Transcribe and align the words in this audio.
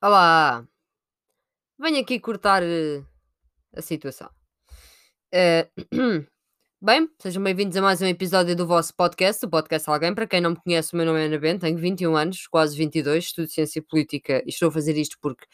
Olá, 0.00 0.64
venho 1.76 1.98
aqui 2.00 2.20
cortar 2.20 2.62
eh, 2.62 3.02
a 3.74 3.82
situação. 3.82 4.30
Eh, 5.32 5.68
bem, 6.80 7.08
sejam 7.20 7.42
bem-vindos 7.42 7.76
a 7.76 7.82
mais 7.82 8.00
um 8.00 8.06
episódio 8.06 8.54
do 8.54 8.64
vosso 8.64 8.94
podcast, 8.94 9.44
o 9.44 9.50
Podcast 9.50 9.90
Alguém. 9.90 10.14
Para 10.14 10.28
quem 10.28 10.40
não 10.40 10.50
me 10.50 10.56
conhece, 10.56 10.94
o 10.94 10.96
meu 10.96 11.04
nome 11.04 11.20
é 11.20 11.26
Ana 11.26 11.38
Bento, 11.38 11.62
tenho 11.62 11.76
21 11.78 12.16
anos, 12.16 12.46
quase 12.46 12.76
22, 12.78 13.24
estudo 13.24 13.48
Ciência 13.48 13.82
Política 13.82 14.40
e 14.46 14.50
estou 14.50 14.68
a 14.68 14.72
fazer 14.72 14.96
isto 14.96 15.18
porque 15.20 15.46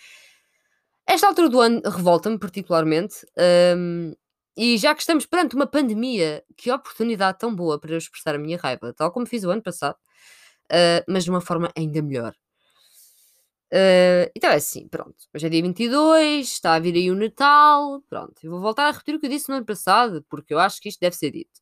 esta 1.07 1.27
altura 1.27 1.49
do 1.49 1.61
ano 1.61 1.81
revolta-me 1.85 2.39
particularmente. 2.39 3.27
ehm, 3.39 4.13
e 4.57 4.77
já 4.79 4.95
que 4.95 5.01
estamos 5.01 5.27
perante 5.27 5.57
uma 5.57 5.67
pandemia, 5.67 6.45
que 6.57 6.71
oportunidade 6.71 7.39
tão 7.39 7.55
boa 7.55 7.81
para 7.81 7.93
eu 7.93 7.99
expressar 7.99 8.35
a 8.35 8.39
minha 8.39 8.59
raiva, 8.59 8.93
tal 8.93 9.11
como 9.11 9.27
fiz 9.27 9.43
o 9.45 9.51
ano 9.51 9.63
passado, 9.63 9.97
eh, 10.71 11.05
mas 11.09 11.25
de 11.25 11.31
uma 11.31 11.41
forma 11.41 11.71
ainda 11.77 12.03
melhor. 12.03 12.35
Eh, 13.73 14.31
então 14.37 14.51
é 14.51 14.57
assim, 14.57 14.87
pronto. 14.89 15.15
Hoje 15.35 15.47
é 15.47 15.51
dia 15.51 15.63
22, 15.63 16.49
está 16.49 16.75
a 16.75 16.79
vir 16.79 16.95
aí 16.95 17.11
o 17.11 17.15
Natal. 17.17 18.03
Pronto, 18.09 18.35
eu 18.43 18.51
vou 18.51 18.61
voltar 18.61 18.87
a 18.89 18.91
repetir 18.93 19.15
o 19.17 19.21
que 19.21 19.27
eu 19.27 19.31
disse 19.31 19.49
no 19.49 19.57
ano 19.57 19.67
passado, 19.67 20.25
porque 20.29 20.55
eu 20.55 20.59
acho 20.59 20.81
que 20.81 20.89
isto 20.89 21.01
deve 21.01 21.17
ser 21.17 21.31
dito. 21.31 21.61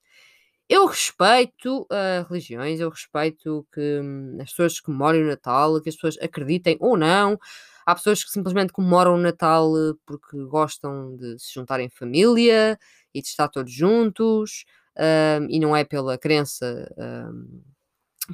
Eu 0.68 0.86
respeito 0.86 1.82
uh, 1.84 2.26
religiões, 2.30 2.80
eu 2.80 2.90
respeito 2.90 3.66
que 3.72 4.00
hum, 4.02 4.38
as 4.40 4.50
pessoas 4.50 4.80
comemorem 4.80 5.22
o 5.24 5.26
Natal, 5.28 5.80
que 5.82 5.88
as 5.90 5.96
pessoas 5.96 6.18
acreditem 6.22 6.76
ou 6.80 6.96
não. 6.96 7.38
Há 7.86 7.94
pessoas 7.96 8.24
que 8.24 8.30
simplesmente 8.30 8.72
comemoram 8.72 9.14
o 9.16 9.18
Natal 9.18 9.72
eh, 9.76 9.94
porque 10.06 10.38
gostam 10.46 11.16
de 11.16 11.38
se 11.38 11.52
juntar 11.54 11.80
em 11.80 11.90
família 11.90 12.78
e 13.14 13.22
de 13.22 13.28
estar 13.28 13.48
todos 13.48 13.72
juntos, 13.72 14.64
hum, 14.98 15.46
e 15.50 15.60
não 15.60 15.76
é 15.76 15.84
pela 15.84 16.18
crença 16.18 16.88
hum, 16.98 17.62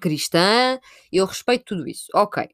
cristã. 0.01 0.79
Eu 1.13 1.27
respeito 1.27 1.65
tudo 1.67 1.89
isso. 1.89 2.07
Ok. 2.15 2.49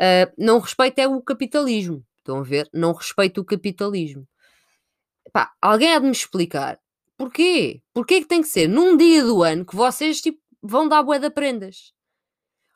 Uh, 0.00 0.32
não 0.36 0.58
respeito 0.58 0.98
é 0.98 1.08
o 1.08 1.22
capitalismo. 1.22 2.04
Estão 2.18 2.38
a 2.38 2.42
ver? 2.42 2.68
Não 2.72 2.92
respeito 2.92 3.40
o 3.40 3.44
capitalismo. 3.44 4.26
Pá, 5.32 5.52
alguém 5.60 5.94
há 5.94 5.98
de 5.98 6.06
me 6.06 6.12
explicar 6.12 6.78
porquê? 7.16 7.82
Porquê 7.92 8.20
que 8.20 8.28
tem 8.28 8.42
que 8.42 8.48
ser 8.48 8.68
num 8.68 8.96
dia 8.96 9.22
do 9.24 9.42
ano 9.42 9.64
que 9.64 9.76
vocês 9.76 10.20
tipo, 10.20 10.38
vão 10.62 10.88
dar 10.88 11.02
bué 11.02 11.18
de 11.18 11.30
prendas? 11.30 11.92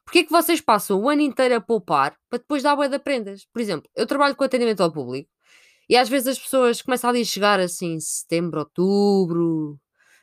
Porquê 0.05 0.25
que 0.25 0.31
vocês 0.31 0.61
passam 0.61 1.01
o 1.01 1.09
ano 1.09 1.21
inteiro 1.23 1.57
a 1.57 1.61
poupar 1.61 2.17
para 2.31 2.39
depois 2.39 2.63
dar 2.63 2.77
bué 2.77 2.89
de 2.89 2.99
prendas? 2.99 3.47
Por 3.53 3.61
exemplo, 3.61 3.91
eu 3.95 4.07
trabalho 4.07 4.35
com 4.37 4.45
atendimento 4.45 4.83
ao 4.83 4.93
público 4.93 5.29
e 5.89 5.97
às 5.97 6.09
vezes 6.09 6.29
as 6.29 6.39
pessoas 6.39 6.83
começam 6.83 7.11
ali 7.11 7.23
a 7.23 7.25
chegar 7.25 7.61
assim 7.61 7.99
setembro, 8.01 8.61
outubro, 8.61 9.79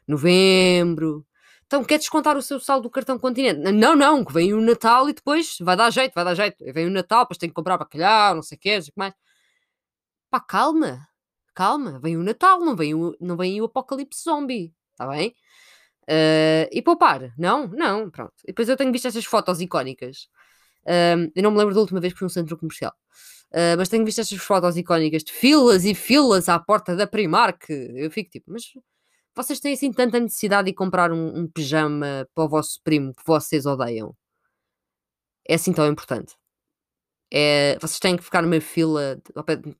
novembro 0.08 1.26
então 1.76 1.84
quer 1.84 1.98
descontar 1.98 2.38
o 2.38 2.42
seu 2.42 2.58
saldo 2.58 2.84
do 2.84 2.90
cartão 2.90 3.20
Continente? 3.20 3.60
Não, 3.60 3.96
não, 3.98 4.24
que 4.24 4.32
vem 4.32 4.54
o 4.54 4.62
Natal 4.62 5.10
e 5.10 5.14
depois 5.14 5.58
vai 5.60 5.76
dar 5.76 5.90
jeito, 5.92 6.14
vai 6.14 6.24
dar 6.24 6.34
jeito. 6.34 6.64
Vem 6.74 6.88
o 6.88 6.90
Natal, 6.90 7.24
depois 7.24 7.38
tem 7.38 7.50
que 7.50 7.56
comprar 7.56 7.78
bacalhau, 7.78 8.36
não 8.36 8.42
sei 8.42 8.56
o 8.58 8.60
quê, 8.60 8.76
não 8.76 8.82
sei 8.82 8.90
o 8.92 8.94
que 8.94 9.00
mais. 9.00 9.14
Pá, 10.30 10.40
calma, 10.40 11.06
calma, 11.54 12.00
vem 12.00 12.16
o 12.18 12.24
Natal, 12.24 12.60
não 12.62 12.76
vem 12.76 12.94
o, 12.96 13.16
não 13.20 13.36
vem 13.36 13.62
o 13.62 13.66
apocalipse 13.66 14.24
zombie, 14.24 14.74
está 14.92 15.08
bem? 15.08 15.36
Uh, 16.10 16.70
e 16.72 16.82
poupar, 16.82 17.34
não, 17.38 17.68
não, 17.68 18.10
pronto. 18.10 18.34
E 18.44 18.48
depois 18.48 18.70
eu 18.70 18.78
tenho 18.78 18.92
visto 18.92 19.08
estas 19.08 19.26
fotos 19.26 19.60
icónicas. 19.60 20.30
Uh, 20.86 21.32
eu 21.36 21.44
não 21.44 21.52
me 21.52 21.58
lembro 21.58 21.74
da 21.74 21.82
última 21.82 22.00
vez 22.00 22.14
que 22.14 22.20
fui 22.20 22.26
num 22.26 22.30
centro 22.30 22.58
comercial. 22.58 22.94
Uh, 23.52 23.78
mas 23.78 23.90
tenho 23.90 24.06
visto 24.06 24.22
estas 24.22 24.40
fotos 24.40 24.78
icónicas 24.78 25.24
de 25.24 25.34
filas 25.34 25.86
e 25.86 25.94
filas 25.96 26.48
à 26.50 26.60
porta 26.60 26.96
da 26.96 27.08
Primark. 27.08 27.70
Eu 27.70 28.10
fico 28.12 28.30
tipo, 28.30 28.52
mas 28.52 28.64
vocês 29.36 29.60
têm 29.60 29.74
assim 29.74 29.92
tanta 29.92 30.20
necessidade 30.20 30.68
de 30.68 30.74
comprar 30.74 31.12
um, 31.12 31.40
um 31.40 31.48
pijama 31.48 32.28
para 32.34 32.44
o 32.46 32.50
vosso 32.50 32.80
primo 32.84 33.14
que 33.14 33.24
vocês 33.26 33.66
odeiam? 33.66 34.16
É 35.48 35.56
assim 35.56 35.74
tão 35.74 35.88
importante? 35.88 36.36
É, 37.32 37.78
vocês 37.80 38.00
têm 38.00 38.16
que 38.16 38.24
ficar 38.24 38.42
numa 38.42 38.62
fila 38.62 39.20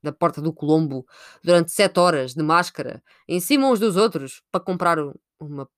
da 0.04 0.12
porta 0.12 0.42
do 0.42 0.54
Colombo 0.54 1.06
durante 1.44 1.72
7 1.72 2.00
horas 2.00 2.34
de 2.34 2.44
máscara, 2.44 3.04
em 3.28 3.40
cima 3.40 3.70
uns 3.70 3.80
dos 3.80 3.96
outros, 3.96 4.42
para 4.52 4.64
comprar 4.64 4.98
uma, 5.40 5.70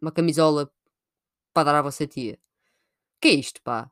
uma 0.00 0.12
camisola 0.12 0.70
para 1.52 1.64
dar 1.64 1.78
à 1.78 1.82
vossa 1.82 2.06
tia. 2.06 2.38
Que 3.20 3.28
é 3.28 3.34
isto, 3.34 3.60
pá? 3.62 3.90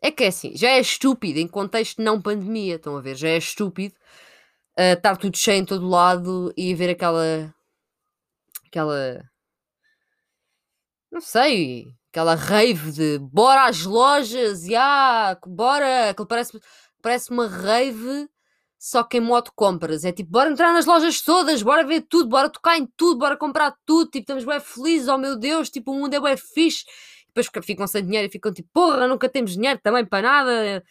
É 0.00 0.10
que 0.12 0.24
é 0.24 0.28
assim, 0.28 0.56
já 0.56 0.70
é 0.70 0.80
estúpido 0.80 1.38
em 1.40 1.48
contexto 1.48 2.00
não 2.02 2.22
pandemia, 2.22 2.76
estão 2.76 2.96
a 2.96 3.00
ver? 3.00 3.16
Já 3.16 3.28
é 3.28 3.36
estúpido 3.36 3.94
uh, 4.78 4.94
estar 4.94 5.16
tudo 5.16 5.36
cheio 5.36 5.58
em 5.60 5.64
todo 5.64 5.88
lado 5.88 6.52
e 6.56 6.74
ver 6.74 6.90
aquela 6.90 7.52
aquela. 8.68 9.22
Não 11.10 11.20
sei, 11.20 11.86
aquela 12.10 12.34
rave 12.34 12.92
de 12.92 13.18
bora 13.18 13.66
às 13.66 13.84
lojas 13.84 14.64
e 14.66 14.76
ah, 14.76 15.38
bora, 15.46 16.10
aquilo 16.10 16.26
parece, 16.26 16.60
parece 17.02 17.30
uma 17.30 17.46
rave 17.48 18.28
só 18.78 19.02
que 19.02 19.18
em 19.18 19.20
modo 19.20 19.50
compras. 19.54 20.04
É 20.04 20.12
tipo, 20.12 20.30
bora 20.30 20.50
entrar 20.50 20.72
nas 20.72 20.86
lojas 20.86 21.20
todas, 21.20 21.62
bora 21.62 21.84
ver 21.84 22.02
tudo, 22.02 22.28
bora 22.28 22.48
tocar 22.48 22.78
em 22.78 22.86
tudo, 22.96 23.18
bora 23.18 23.36
comprar 23.36 23.74
tudo. 23.84 24.10
Tipo, 24.10 24.18
estamos 24.20 24.44
bem 24.44 24.60
felizes, 24.60 25.08
oh 25.08 25.18
meu 25.18 25.36
Deus, 25.36 25.68
tipo, 25.68 25.90
o 25.92 25.94
mundo 25.94 26.14
é 26.14 26.20
bem 26.20 26.36
fixe. 26.36 26.84
Depois 27.26 27.48
ficam 27.64 27.86
sem 27.86 28.04
dinheiro 28.04 28.28
e 28.28 28.30
ficam 28.30 28.52
tipo, 28.52 28.68
porra, 28.72 29.06
nunca 29.08 29.28
temos 29.28 29.52
dinheiro 29.52 29.80
também 29.82 30.06
para 30.06 30.22
nada. 30.22 30.84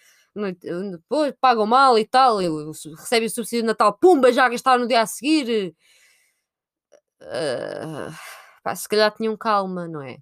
Depois 0.91 1.33
pagam 1.39 1.65
mal 1.65 1.97
e 1.97 2.05
tal, 2.05 2.37
recebem 2.37 3.27
o 3.27 3.29
subsídio 3.29 3.63
de 3.63 3.67
Natal, 3.67 3.97
pumba, 3.97 4.31
já 4.31 4.47
gastaram 4.49 4.81
no 4.81 4.87
dia 4.87 5.01
a 5.01 5.05
seguir. 5.05 5.73
Uh, 7.21 8.13
pá, 8.63 8.75
se 8.75 8.87
calhar 8.87 9.13
tinham 9.15 9.35
calma, 9.37 9.87
não 9.87 10.01
é? 10.01 10.17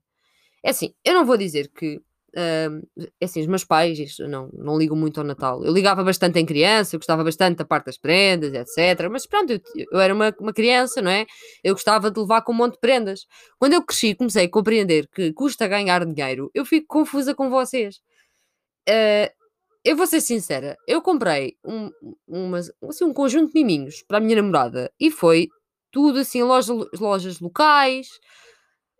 É 0.64 0.70
assim, 0.72 0.94
eu 1.04 1.14
não 1.14 1.26
vou 1.26 1.38
dizer 1.38 1.70
que. 1.72 1.98
Uh, 2.38 2.84
é 3.22 3.26
assim, 3.26 3.40
os 3.40 3.48
meus 3.48 3.64
pais 3.64 3.98
isto, 3.98 4.28
não, 4.28 4.50
não 4.54 4.78
ligam 4.78 4.98
muito 4.98 5.20
ao 5.20 5.26
Natal. 5.26 5.64
Eu 5.64 5.72
ligava 5.72 6.04
bastante 6.04 6.38
em 6.38 6.46
criança, 6.46 6.96
eu 6.96 7.00
gostava 7.00 7.24
bastante 7.24 7.58
da 7.58 7.66
parte 7.66 7.86
das 7.86 7.98
prendas, 7.98 8.54
etc. 8.54 9.10
Mas 9.10 9.26
pronto, 9.26 9.54
eu, 9.54 9.62
eu 9.92 10.00
era 10.00 10.14
uma, 10.14 10.36
uma 10.40 10.54
criança, 10.54 11.02
não 11.02 11.12
é? 11.12 11.26
Eu 11.64 11.74
gostava 11.74 12.12
de 12.12 12.20
levar 12.20 12.42
com 12.42 12.52
um 12.52 12.56
monte 12.56 12.74
de 12.74 12.80
prendas. 12.80 13.26
Quando 13.58 13.74
eu 13.74 13.84
cresci, 13.84 14.16
comecei 14.16 14.46
a 14.46 14.50
compreender 14.50 15.08
que 15.08 15.32
custa 15.34 15.68
ganhar 15.68 16.06
dinheiro, 16.06 16.52
eu 16.54 16.66
fico 16.66 16.88
confusa 16.88 17.34
com 17.34 17.50
vocês. 17.50 17.98
Uh, 18.90 19.32
eu 19.86 19.96
vou 19.96 20.08
ser 20.08 20.20
sincera, 20.20 20.76
eu 20.88 21.00
comprei 21.00 21.58
um, 21.64 21.92
uma, 22.28 22.58
assim, 22.58 23.06
um 23.06 23.14
conjunto 23.14 23.54
de 23.54 23.60
miminhos 23.62 24.04
para 24.08 24.18
a 24.18 24.20
minha 24.20 24.36
namorada 24.36 24.92
e 25.00 25.12
foi 25.12 25.48
tudo 25.96 26.20
assim, 26.20 26.44
loja, 26.44 26.74
lojas 27.00 27.40
locais, 27.40 28.10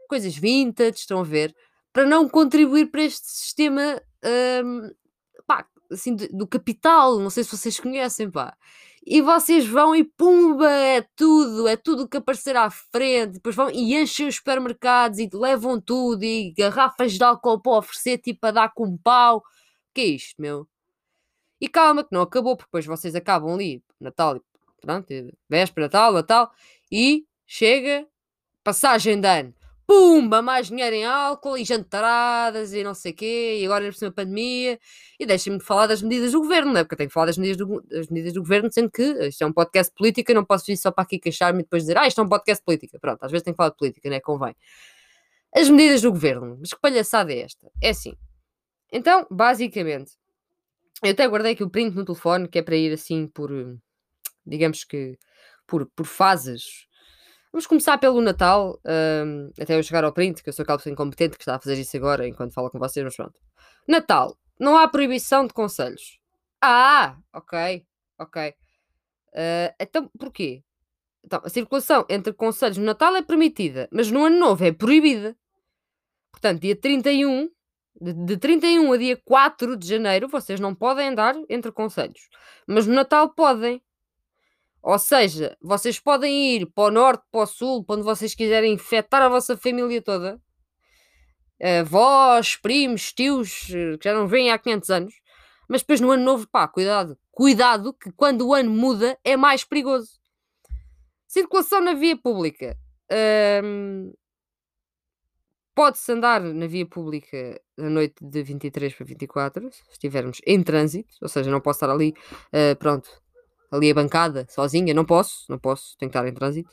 coisas 0.08 0.34
vintage, 0.34 1.00
estão 1.00 1.20
a 1.20 1.24
ver, 1.24 1.54
para 1.92 2.06
não 2.06 2.30
contribuir 2.30 2.86
para 2.86 3.04
este 3.04 3.28
sistema 3.28 4.02
um, 4.64 4.90
pá, 5.46 5.68
assim, 5.92 6.16
do 6.16 6.48
capital, 6.48 7.20
não 7.20 7.30
sei 7.30 7.44
se 7.44 7.52
vocês 7.52 7.78
conhecem, 7.82 8.32
pá. 8.32 8.56
E 9.06 9.22
vocês 9.22 9.68
vão 9.68 9.94
e 9.94 10.06
pumba, 10.06 10.72
é 10.72 11.06
tudo, 11.18 11.68
é 11.68 11.76
tudo 11.76 12.08
que 12.08 12.16
aparecer 12.16 12.56
à 12.56 12.70
frente, 12.70 13.34
depois 13.34 13.54
vão 13.54 13.70
e 13.70 13.94
enchem 13.94 14.30
os 14.30 14.38
supermercados 14.38 15.20
e 15.20 15.30
levam 15.34 15.82
tudo, 15.82 16.24
e 16.24 16.54
garrafas 16.58 17.12
de 17.12 17.24
álcool 17.26 17.62
para 17.62 17.74
oferecer, 17.74 18.20
tipo 18.20 18.48
a 18.48 18.52
dar 18.52 18.74
com 18.74 18.98
pau. 18.98 19.44
Que 19.94 20.00
é 20.00 20.06
isto, 20.06 20.42
meu? 20.42 20.66
E 21.60 21.68
calma, 21.68 22.06
que 22.06 22.14
não 22.14 22.22
acabou, 22.22 22.56
porque 22.56 22.70
depois 22.70 22.86
vocês 22.86 23.16
acabam 23.16 23.54
ali, 23.54 23.84
Natal, 24.00 24.40
pronto, 24.80 25.08
véspera, 25.50 25.88
Natal, 25.88 26.14
Natal, 26.14 26.52
e 26.92 27.26
chega, 27.46 28.08
passagem 28.64 29.20
de 29.20 29.28
ano, 29.28 29.54
pumba, 29.88 30.42
mais 30.42 30.68
dinheiro 30.68 30.96
em 30.96 31.06
álcool 31.06 31.58
e 31.58 31.64
jantaradas 31.64 32.74
e 32.74 32.84
não 32.84 32.94
sei 32.94 33.12
o 33.12 33.16
quê, 33.16 33.58
e 33.60 33.66
agora 33.66 33.86
por 33.86 33.94
cima 33.94 34.12
pandemia, 34.12 34.80
e 35.20 35.26
deixem-me 35.26 35.60
falar 35.60 35.88
das 35.88 36.02
medidas 36.02 36.32
do 36.32 36.40
governo, 36.40 36.74
não 36.74 36.80
é? 36.80 36.84
Porque 36.84 36.96
eu 36.96 36.98
tenho 36.98 37.10
que 37.10 37.14
falar 37.14 37.28
das 37.28 37.38
medidas, 37.38 37.58
do, 37.58 37.82
das 37.82 38.08
medidas 38.08 38.34
do 38.34 38.42
governo, 38.42 38.72
sendo 38.72 38.90
que 38.90 39.04
isto 39.28 39.44
é 39.44 39.48
um 39.48 39.54
podcast 39.54 39.92
de 39.92 39.96
política, 39.96 40.34
não 40.34 40.44
posso 40.44 40.66
vir 40.66 40.78
só 40.78 40.92
para 40.92 41.04
aqui 41.04 41.20
queixar-me 41.20 41.60
e 41.60 41.64
depois 41.64 41.84
dizer, 41.84 41.98
ah, 41.98 42.08
isto 42.08 42.20
é 42.20 42.24
um 42.24 42.30
podcast 42.30 42.62
de 42.62 42.66
política. 42.66 43.00
Pronto, 43.00 43.24
às 43.24 43.32
vezes 43.32 43.44
tenho 43.44 43.54
que 43.54 43.58
falar 43.58 43.70
de 43.70 43.78
política, 43.78 44.10
não 44.10 44.16
é? 44.16 44.20
Convém. 44.20 44.56
As 45.56 45.70
medidas 45.70 46.02
do 46.02 46.12
governo, 46.12 46.58
mas 46.60 46.74
que 46.74 46.82
palhaçada 46.82 47.32
é 47.32 47.42
esta? 47.42 47.72
É 47.82 47.90
assim. 47.90 48.16
Então, 48.92 49.26
basicamente, 49.30 50.14
eu 51.04 51.12
até 51.12 51.28
guardei 51.28 51.54
aqui 51.54 51.64
o 51.64 51.70
print 51.70 51.96
no 51.96 52.04
telefone, 52.04 52.48
que 52.48 52.60
é 52.60 52.62
para 52.62 52.76
ir 52.76 52.92
assim 52.92 53.28
por, 53.28 53.52
digamos 54.46 54.84
que, 54.84 55.18
por, 55.68 55.86
por 55.88 56.06
fases. 56.06 56.88
Vamos 57.52 57.68
começar 57.68 57.98
pelo 57.98 58.22
Natal, 58.22 58.80
um, 58.86 59.50
até 59.60 59.78
eu 59.78 59.84
chegar 59.84 60.04
ao 60.04 60.12
print, 60.12 60.44
que 60.44 60.50
eu 60.50 60.54
sou 60.54 60.64
aquela 60.64 60.78
pessoa 60.78 60.92
incompetente 60.92 61.38
que 61.38 61.44
está 61.44 61.56
a 61.56 61.60
fazer 61.60 61.80
isso 61.80 61.96
agora 61.96 62.28
enquanto 62.28 62.54
falo 62.54 62.70
com 62.70 62.78
vocês, 62.78 63.04
mas 63.04 63.16
pronto. 63.16 63.40
Natal, 63.88 64.38
não 64.60 64.78
há 64.78 64.88
proibição 64.88 65.48
de 65.48 65.54
conselhos. 65.54 66.20
Ah, 66.62 67.18
ok, 67.34 67.86
ok. 68.20 68.50
Uh, 68.50 69.76
então, 69.80 70.10
porquê? 70.18 70.64
Então, 71.24 71.42
a 71.44 71.50
circulação 71.50 72.06
entre 72.10 72.34
conselhos 72.34 72.78
no 72.78 72.86
Natal 72.86 73.16
é 73.16 73.22
permitida, 73.22 73.90
mas 73.92 74.12
no 74.12 74.26
Ano 74.26 74.38
Novo 74.38 74.64
é 74.64 74.72
proibida. 74.72 75.36
Portanto, 76.32 76.62
dia 76.62 76.76
31, 76.76 77.50
de, 78.00 78.14
de 78.14 78.38
31 78.38 78.92
a 78.92 78.98
dia 78.98 79.18
4 79.24 79.76
de 79.76 79.88
janeiro, 79.88 80.28
vocês 80.28 80.60
não 80.60 80.76
podem 80.76 81.10
andar 81.10 81.36
entre 81.50 81.72
conselhos. 81.72 82.30
Mas 82.68 82.86
no 82.86 82.94
Natal 82.94 83.30
podem. 83.30 83.82
Ou 84.86 85.00
seja, 85.00 85.58
vocês 85.60 86.00
podem 86.00 86.58
ir 86.58 86.68
para 86.68 86.84
o 86.84 86.92
norte, 86.92 87.24
para 87.32 87.42
o 87.42 87.48
sul, 87.48 87.84
para 87.84 87.96
onde 87.96 88.06
vocês 88.06 88.36
quiserem 88.36 88.72
infectar 88.72 89.20
a 89.20 89.28
vossa 89.28 89.58
família 89.58 90.00
toda. 90.00 90.40
Avós, 91.82 92.56
primos, 92.56 93.12
tios, 93.12 93.68
eh, 93.72 93.98
que 93.98 94.08
já 94.08 94.14
não 94.14 94.28
vêm 94.28 94.52
há 94.52 94.60
500 94.60 94.90
anos. 94.92 95.16
Mas 95.68 95.82
depois 95.82 96.00
no 96.00 96.12
ano 96.12 96.24
novo, 96.24 96.48
pá, 96.48 96.68
cuidado. 96.68 97.18
Cuidado 97.32 97.96
que 97.96 98.12
quando 98.12 98.48
o 98.48 98.54
ano 98.54 98.70
muda 98.70 99.18
é 99.24 99.36
mais 99.36 99.64
perigoso. 99.64 100.20
Circulação 101.28 101.82
na 101.82 101.96
via 101.96 102.16
pública. 102.16 102.78
Pode-se 105.74 106.12
andar 106.12 106.42
na 106.42 106.68
via 106.68 106.86
pública 106.86 107.60
na 107.76 107.90
noite 107.90 108.16
de 108.22 108.44
23 108.44 108.94
para 108.94 109.06
24, 109.06 109.74
se 109.74 109.82
estivermos 109.92 110.42
em 110.46 110.62
trânsito, 110.62 111.14
ou 111.22 111.28
seja, 111.28 111.50
não 111.50 111.60
posso 111.60 111.78
estar 111.78 111.90
ali, 111.90 112.14
uh, 112.54 112.76
pronto, 112.78 113.10
ali 113.76 113.92
a 113.92 113.94
bancada, 113.94 114.46
sozinha, 114.50 114.94
não 114.94 115.06
posso, 115.06 115.46
não 115.50 115.60
posso, 115.60 115.98
tenho 115.98 116.12
que 116.12 116.18
estar 116.18 116.28
em 116.28 116.34
trânsito. 116.34 116.70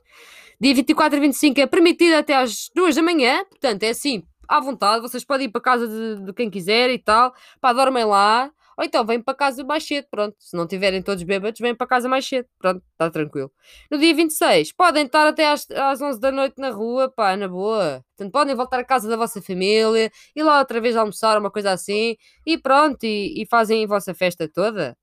Dia 0.60 0.74
24 0.74 1.18
e 1.18 1.20
25 1.20 1.60
é 1.60 1.66
permitido 1.66 2.14
até 2.14 2.34
às 2.36 2.70
2 2.74 2.94
da 2.94 3.02
manhã, 3.02 3.44
portanto 3.44 3.82
é 3.82 3.90
assim, 3.90 4.22
à 4.48 4.60
vontade, 4.60 5.02
vocês 5.02 5.24
podem 5.24 5.46
ir 5.46 5.50
para 5.50 5.60
casa 5.60 5.88
de, 5.88 6.24
de 6.24 6.32
quem 6.32 6.50
quiser 6.50 6.90
e 6.90 6.98
tal, 6.98 7.34
pá, 7.60 7.72
dormem 7.72 8.04
lá, 8.04 8.50
ou 8.76 8.84
então 8.84 9.04
vêm 9.04 9.20
para 9.20 9.34
casa 9.34 9.62
mais 9.64 9.84
cedo, 9.84 10.06
pronto. 10.10 10.36
Se 10.38 10.56
não 10.56 10.66
tiverem 10.66 11.02
todos 11.02 11.22
bêbados, 11.22 11.60
vêm 11.60 11.74
para 11.74 11.86
casa 11.86 12.08
mais 12.08 12.26
cedo, 12.26 12.48
pronto, 12.58 12.82
está 12.92 13.10
tranquilo. 13.10 13.50
No 13.90 13.98
dia 13.98 14.14
26, 14.14 14.72
podem 14.72 15.06
estar 15.06 15.26
até 15.26 15.50
às, 15.50 15.70
às 15.70 16.00
11 16.00 16.20
da 16.20 16.32
noite 16.32 16.54
na 16.58 16.70
rua, 16.70 17.10
pá, 17.10 17.36
na 17.36 17.48
boa. 17.48 18.04
Portanto, 18.16 18.32
podem 18.32 18.54
voltar 18.54 18.80
à 18.80 18.84
casa 18.84 19.08
da 19.08 19.16
vossa 19.16 19.42
família, 19.42 20.10
ir 20.34 20.42
lá 20.42 20.58
outra 20.58 20.80
vez 20.80 20.96
almoçar, 20.96 21.38
uma 21.38 21.50
coisa 21.50 21.72
assim, 21.72 22.16
e 22.46 22.58
pronto, 22.58 23.04
e, 23.04 23.42
e 23.42 23.46
fazem 23.46 23.84
a 23.84 23.88
vossa 23.88 24.14
festa 24.14 24.48
toda. 24.48 24.96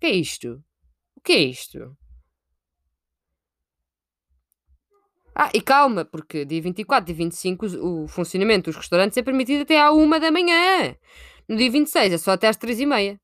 Que 0.00 0.06
é 0.06 0.10
isto? 0.10 0.62
Que 1.24 1.32
é 1.32 1.38
isto? 1.38 1.96
Ah, 5.34 5.50
e 5.54 5.62
calma, 5.62 6.04
porque 6.04 6.44
dia 6.44 6.60
24 6.60 7.10
e 7.10 7.14
25 7.14 7.66
o, 7.66 8.06
funcionamento 8.06 8.70
dos 8.70 8.76
restaurantes 8.76 9.16
é 9.16 9.22
permitido 9.22 9.62
até 9.62 9.80
à 9.80 9.90
1 9.90 10.20
da 10.20 10.30
manhã. 10.30 10.94
No 11.48 11.56
dia 11.56 11.70
26 11.70 12.12
é 12.12 12.18
só 12.18 12.32
até 12.32 12.48
às 12.48 12.56
3h30, 12.56 13.18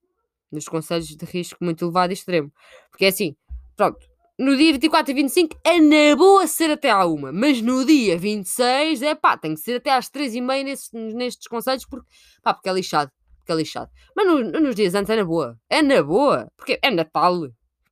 nos 0.50 0.66
conselhos 0.66 1.08
de 1.08 1.24
risco 1.26 1.62
muito 1.62 1.84
elevado 1.84 2.12
e 2.12 2.14
extremo. 2.14 2.50
Porque 2.90 3.04
é 3.04 3.08
assim, 3.08 3.36
pronto, 3.76 3.98
no 4.38 4.56
dia 4.56 4.72
24 4.72 5.10
e 5.10 5.14
25 5.14 5.58
é 5.64 5.80
na 5.80 6.16
boa 6.16 6.46
ser 6.46 6.70
até 6.70 6.90
à 6.90 7.04
1, 7.04 7.32
mas 7.32 7.60
no 7.60 7.84
dia 7.84 8.16
26 8.16 9.02
é 9.02 9.14
pá, 9.14 9.36
tem 9.36 9.54
que 9.54 9.60
ser 9.60 9.76
até 9.76 9.90
às 9.90 10.08
3h30 10.08 10.64
nestes, 10.64 10.90
nestes 10.92 11.46
conselhos, 11.46 11.84
porque, 11.84 12.06
pá, 12.42 12.54
porque 12.54 12.68
é 12.70 12.72
lixado. 12.72 13.10
Porque 13.38 13.52
é 13.52 13.54
lixado. 13.54 13.90
Mas 14.16 14.26
no, 14.26 14.42
nos 14.60 14.74
dias 14.74 14.94
antes 14.94 15.10
é 15.10 15.16
na 15.16 15.24
boa. 15.24 15.58
É 15.68 15.82
na 15.82 16.02
boa. 16.02 16.50
Porque 16.56 16.78
é 16.82 16.90
Natal. 16.90 17.48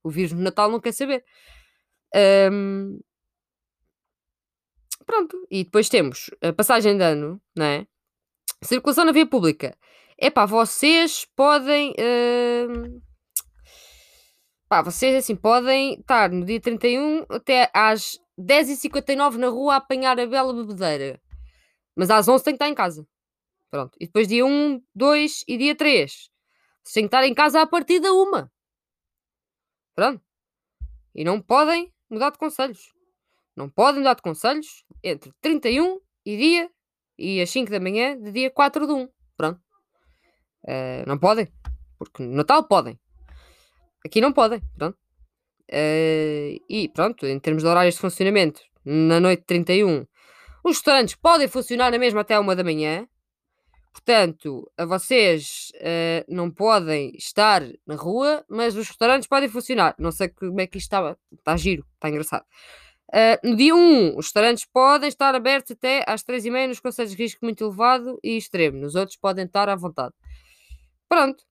O 0.07 0.09
vírus 0.09 0.31
no 0.31 0.41
Natal 0.41 0.71
não 0.71 0.79
quer 0.79 0.93
saber. 0.93 1.23
Um, 2.51 2.99
pronto. 5.05 5.45
E 5.51 5.65
depois 5.65 5.89
temos 5.89 6.29
a 6.41 6.53
passagem 6.53 6.97
de 6.97 7.03
ano, 7.03 7.41
não 7.55 7.65
é? 7.65 7.87
Circulação 8.63 9.03
na 9.03 9.11
via 9.11 9.27
pública. 9.27 9.77
É 10.17 10.29
pá, 10.29 10.45
vocês 10.45 11.25
podem. 11.35 11.91
Uh... 11.91 13.01
Pá, 14.69 14.81
vocês 14.81 15.15
assim 15.15 15.35
podem 15.35 15.99
estar 15.99 16.29
no 16.29 16.45
dia 16.45 16.59
31 16.59 17.25
até 17.29 17.69
às 17.73 18.17
10h59 18.39 19.35
na 19.35 19.47
rua 19.47 19.75
a 19.75 19.77
apanhar 19.77 20.19
a 20.19 20.25
bela 20.25 20.53
bebedeira. 20.53 21.21
Mas 21.95 22.09
às 22.09 22.27
11 22.27 22.43
tem 22.43 22.53
que 22.53 22.55
estar 22.55 22.69
em 22.69 22.75
casa. 22.75 23.05
Pronto. 23.69 23.97
E 23.99 24.05
depois 24.05 24.27
dia 24.27 24.45
1, 24.45 24.81
2 24.95 25.43
e 25.47 25.57
dia 25.57 25.75
3. 25.75 26.11
Vocês 26.11 26.93
têm 26.93 27.03
que 27.03 27.07
estar 27.07 27.25
em 27.25 27.33
casa 27.33 27.61
a 27.61 27.67
partir 27.67 27.99
da 27.99 28.13
1. 28.13 28.47
Pronto. 29.97 30.21
E 31.15 31.23
não 31.23 31.41
podem 31.41 31.91
mudar 32.07 32.29
de 32.29 32.37
conselhos. 32.37 32.93
Não 33.55 33.67
podem 33.67 34.01
mudar 34.01 34.13
de 34.13 34.21
conselhos 34.21 34.85
entre 35.03 35.33
31 35.41 35.99
e 36.23 36.37
dia 36.37 36.69
e 37.17 37.41
as 37.41 37.49
5 37.49 37.71
da 37.71 37.79
manhã 37.79 38.15
de 38.15 38.31
dia 38.31 38.51
4 38.51 38.85
de 38.85 38.93
1. 38.93 39.09
Pronto. 39.35 39.59
Uh, 40.63 41.01
não 41.07 41.17
podem. 41.17 41.51
Porque 41.97 42.21
no 42.21 42.35
Natal 42.35 42.67
podem. 42.67 42.99
Aqui 44.05 44.21
não 44.21 44.31
podem. 44.31 44.61
Pronto. 44.77 44.95
Uh, 45.67 46.61
e 46.69 46.91
pronto, 46.93 47.25
em 47.25 47.39
termos 47.39 47.63
de 47.63 47.69
horários 47.69 47.95
de 47.95 48.01
funcionamento, 48.01 48.61
na 48.85 49.19
noite 49.19 49.39
de 49.39 49.45
31, 49.47 50.05
os 50.63 50.77
restaurantes 50.77 51.15
podem 51.15 51.47
funcionar 51.47 51.91
na 51.91 51.97
mesma 51.97 52.21
até 52.21 52.35
a 52.35 52.39
uma 52.39 52.55
da 52.55 52.63
manhã. 52.63 53.07
Portanto, 54.07 54.71
a 54.77 54.85
vocês 54.85 55.69
uh, 55.75 56.33
não 56.33 56.49
podem 56.49 57.11
estar 57.17 57.61
na 57.85 57.95
rua, 57.95 58.41
mas 58.47 58.73
os 58.77 58.87
restaurantes 58.87 59.27
podem 59.27 59.49
funcionar. 59.49 59.95
Não 59.99 60.13
sei 60.13 60.29
como 60.29 60.61
é 60.61 60.65
que 60.65 60.77
isto 60.77 60.85
está. 60.85 61.17
Está 61.33 61.57
giro, 61.57 61.85
está 61.95 62.07
engraçado. 62.07 62.45
Uh, 63.09 63.49
no 63.49 63.57
dia 63.57 63.75
1, 63.75 64.17
os 64.17 64.27
restaurantes 64.27 64.63
podem 64.63 65.09
estar 65.09 65.35
abertos 65.35 65.73
até 65.73 66.05
às 66.07 66.23
3h30 66.23 66.69
nos 66.69 66.79
conselhos 66.79 67.11
de 67.11 67.21
risco 67.21 67.43
muito 67.43 67.65
elevado 67.65 68.17
e 68.23 68.37
extremo. 68.37 68.77
Nos 68.77 68.95
outros 68.95 69.17
podem 69.17 69.43
estar 69.43 69.67
à 69.67 69.75
vontade. 69.75 70.13
Pronto. 71.09 71.43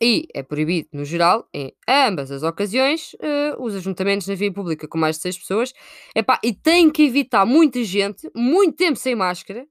E 0.00 0.26
é 0.32 0.42
proibido, 0.42 0.88
no 0.90 1.04
geral, 1.04 1.46
em 1.52 1.74
ambas 1.86 2.30
as 2.30 2.42
ocasiões, 2.42 3.12
uh, 3.16 3.62
os 3.62 3.74
ajuntamentos 3.74 4.26
na 4.26 4.34
via 4.34 4.50
pública 4.50 4.88
com 4.88 4.96
mais 4.96 5.16
de 5.16 5.22
6 5.24 5.38
pessoas. 5.40 5.72
Epá, 6.16 6.40
e 6.42 6.54
tem 6.54 6.90
que 6.90 7.02
evitar 7.02 7.44
muita 7.44 7.84
gente, 7.84 8.30
muito 8.34 8.74
tempo 8.74 8.96
sem 8.96 9.14
máscara 9.14 9.66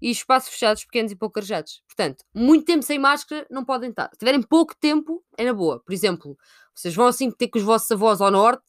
e 0.00 0.10
espaços 0.10 0.50
fechados, 0.50 0.84
pequenos 0.84 1.12
e 1.12 1.16
pouco 1.16 1.38
arejados. 1.38 1.82
Portanto, 1.86 2.24
muito 2.34 2.64
tempo 2.64 2.82
sem 2.82 2.98
máscara 2.98 3.46
não 3.50 3.64
podem 3.64 3.90
estar. 3.90 4.10
Se 4.12 4.18
tiverem 4.18 4.42
pouco 4.42 4.74
tempo, 4.78 5.22
é 5.36 5.44
na 5.44 5.52
boa. 5.54 5.80
Por 5.84 5.92
exemplo, 5.92 6.36
vocês 6.74 6.94
vão 6.94 7.06
assim 7.06 7.30
ter 7.30 7.48
com 7.48 7.58
os 7.58 7.64
vossos 7.64 7.90
avós 7.90 8.20
ao 8.20 8.30
norte, 8.30 8.64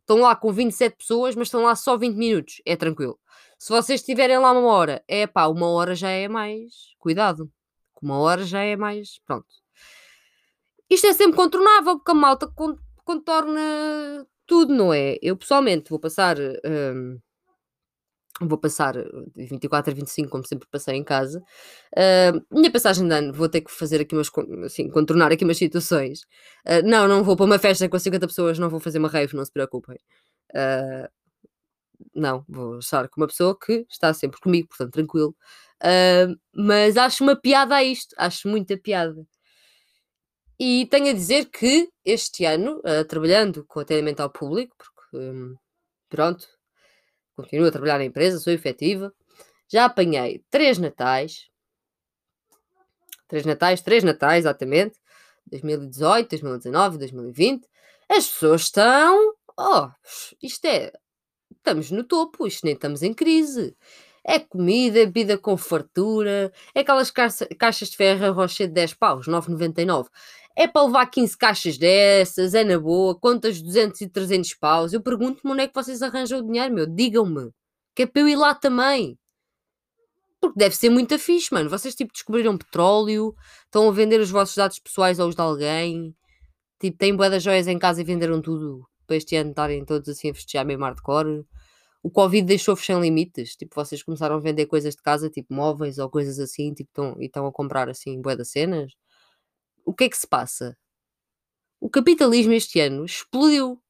estão 0.00 0.18
lá 0.18 0.36
com 0.36 0.52
27 0.52 0.96
pessoas, 0.96 1.34
mas 1.34 1.48
estão 1.48 1.62
lá 1.62 1.74
só 1.74 1.96
20 1.96 2.16
minutos. 2.16 2.62
É 2.64 2.76
tranquilo. 2.76 3.18
Se 3.58 3.70
vocês 3.70 4.00
estiverem 4.00 4.38
lá 4.38 4.52
uma 4.52 4.70
hora, 4.70 5.02
é 5.08 5.26
pá, 5.26 5.46
uma 5.46 5.68
hora 5.68 5.94
já 5.94 6.10
é 6.10 6.28
mais. 6.28 6.94
Cuidado 6.98 7.50
uma 8.02 8.18
hora 8.18 8.44
já 8.44 8.62
é 8.62 8.76
mais. 8.76 9.18
Pronto. 9.26 9.46
Isto 10.88 11.08
é 11.08 11.12
sempre 11.12 11.36
contornável, 11.36 11.96
porque 11.96 12.12
a 12.12 12.14
malta 12.14 12.48
contorna 13.04 14.26
tudo, 14.46 14.74
não 14.74 14.92
é? 14.92 15.16
Eu 15.20 15.36
pessoalmente 15.36 15.90
vou 15.90 15.98
passar. 15.98 16.36
Um, 16.38 17.18
vou 18.40 18.58
passar 18.58 18.94
de 18.94 19.46
24 19.46 19.90
a 19.92 19.94
25, 19.94 20.28
como 20.28 20.46
sempre 20.46 20.68
passei 20.70 20.94
em 20.96 21.04
casa. 21.04 21.42
Uh, 21.92 22.44
minha 22.50 22.70
passagem 22.70 23.06
de 23.08 23.14
ano, 23.14 23.32
vou 23.32 23.48
ter 23.48 23.62
que 23.62 23.70
fazer 23.70 24.00
aqui 24.00 24.14
umas, 24.14 24.30
assim, 24.64 24.90
contornar 24.90 25.32
aqui 25.32 25.44
umas 25.44 25.56
situações. 25.56 26.20
Uh, 26.66 26.82
não, 26.84 27.08
não 27.08 27.24
vou 27.24 27.36
para 27.36 27.46
uma 27.46 27.58
festa 27.58 27.88
com 27.88 27.98
50 27.98 28.26
pessoas, 28.26 28.58
não 28.58 28.68
vou 28.68 28.80
fazer 28.80 28.98
uma 28.98 29.08
rave, 29.08 29.34
não 29.34 29.44
se 29.44 29.52
preocupem. 29.52 29.96
Uh, 30.54 31.08
não, 32.14 32.44
vou 32.48 32.78
estar 32.78 33.08
com 33.08 33.20
uma 33.20 33.26
pessoa 33.26 33.58
que 33.58 33.86
está 33.90 34.12
sempre 34.12 34.40
comigo, 34.40 34.68
portanto, 34.68 34.92
tranquilo. 34.92 35.34
Mas 36.54 36.96
acho 36.96 37.22
uma 37.24 37.36
piada 37.36 37.76
a 37.76 37.84
isto, 37.84 38.14
acho 38.18 38.48
muita 38.48 38.76
piada. 38.76 39.26
E 40.58 40.86
tenho 40.90 41.10
a 41.10 41.12
dizer 41.12 41.46
que 41.46 41.88
este 42.04 42.44
ano, 42.44 42.82
trabalhando 43.08 43.64
com 43.66 43.80
atendimento 43.80 44.20
ao 44.20 44.30
público, 44.30 44.74
porque 44.78 45.16
um, 45.16 45.54
pronto, 46.08 46.46
continuo 47.36 47.68
a 47.68 47.70
trabalhar 47.70 47.98
na 47.98 48.04
empresa, 48.04 48.40
sou 48.40 48.52
efetiva, 48.52 49.12
já 49.68 49.84
apanhei 49.84 50.42
três 50.50 50.78
natais, 50.78 51.48
três 53.28 53.44
natais, 53.44 53.80
três 53.82 54.02
natais 54.02 54.44
exatamente, 54.44 54.98
2018, 55.46 56.30
2019, 56.30 56.98
2020. 56.98 57.68
As 58.08 58.28
pessoas 58.28 58.62
estão, 58.62 59.34
oh, 59.58 59.88
isto 60.42 60.64
é, 60.66 60.92
estamos 61.54 61.90
no 61.90 62.04
topo, 62.04 62.46
isto 62.46 62.64
nem 62.64 62.74
estamos 62.74 63.02
em 63.02 63.12
crise. 63.12 63.76
É 64.24 64.40
comida, 64.40 65.06
bebida 65.06 65.38
com 65.38 65.56
fartura, 65.56 66.52
é 66.74 66.80
aquelas 66.80 67.12
caixas, 67.12 67.46
caixas 67.58 67.90
de 67.90 67.96
ferro 67.96 68.32
rocher 68.32 68.66
de 68.66 68.74
10 68.74 68.94
paus, 68.94 69.26
9,99. 69.28 70.08
É 70.56 70.66
para 70.66 70.86
levar 70.86 71.06
15 71.06 71.36
caixas 71.36 71.78
dessas, 71.78 72.54
é 72.54 72.64
na 72.64 72.78
boa, 72.78 73.14
quantas 73.18 73.60
200 73.60 74.00
e 74.00 74.08
300 74.08 74.54
paus. 74.54 74.92
Eu 74.92 75.02
pergunto-me 75.02 75.52
onde 75.52 75.62
é 75.62 75.68
que 75.68 75.74
vocês 75.74 76.02
arranjam 76.02 76.40
o 76.40 76.42
dinheiro, 76.42 76.74
meu. 76.74 76.86
Digam-me. 76.86 77.50
Que 77.94 78.02
é 78.02 78.06
para 78.06 78.22
eu 78.22 78.28
ir 78.28 78.36
lá 78.36 78.54
também. 78.54 79.18
Porque 80.40 80.58
deve 80.58 80.76
ser 80.76 80.90
muito 80.90 81.18
fixe, 81.18 81.52
mano. 81.52 81.68
Vocês, 81.68 81.94
tipo, 81.94 82.12
descobriram 82.12 82.56
petróleo, 82.56 83.34
estão 83.64 83.88
a 83.88 83.92
vender 83.92 84.20
os 84.20 84.30
vossos 84.30 84.56
dados 84.56 84.78
pessoais 84.78 85.20
aos 85.20 85.34
de 85.34 85.40
alguém, 85.42 86.14
tipo, 86.80 86.98
têm 86.98 87.16
boas 87.16 87.42
joias 87.42 87.68
em 87.68 87.78
casa 87.78 88.00
e 88.00 88.04
venderam 88.04 88.40
tudo 88.42 88.86
para 89.06 89.16
este 89.16 89.36
ano 89.36 89.50
estarem 89.50 89.84
todos 89.84 90.08
assim 90.08 90.30
a 90.30 90.34
festejar 90.34 90.66
mesmo 90.66 90.84
hardcore 90.84 91.46
o 92.06 92.10
Covid 92.10 92.46
deixou-vos 92.46 92.86
sem 92.86 93.00
limites. 93.00 93.56
Tipo, 93.56 93.74
vocês 93.74 94.00
começaram 94.00 94.36
a 94.36 94.38
vender 94.38 94.66
coisas 94.66 94.94
de 94.94 95.02
casa, 95.02 95.28
tipo 95.28 95.52
móveis 95.52 95.98
ou 95.98 96.08
coisas 96.08 96.38
assim, 96.38 96.72
tipo, 96.72 96.88
tão, 96.92 97.16
e 97.20 97.26
estão 97.26 97.44
a 97.46 97.52
comprar 97.52 97.88
assim 97.88 98.20
bué 98.22 98.36
das 98.36 98.50
cenas. 98.50 98.92
O 99.86 99.94
que 99.94 100.04
é 100.04 100.08
que 100.08 100.18
se 100.18 100.26
passa? 100.26 100.76
O 101.80 101.88
capitalismo 101.88 102.52
este 102.52 102.80
ano 102.80 103.04
explodiu. 103.04 103.80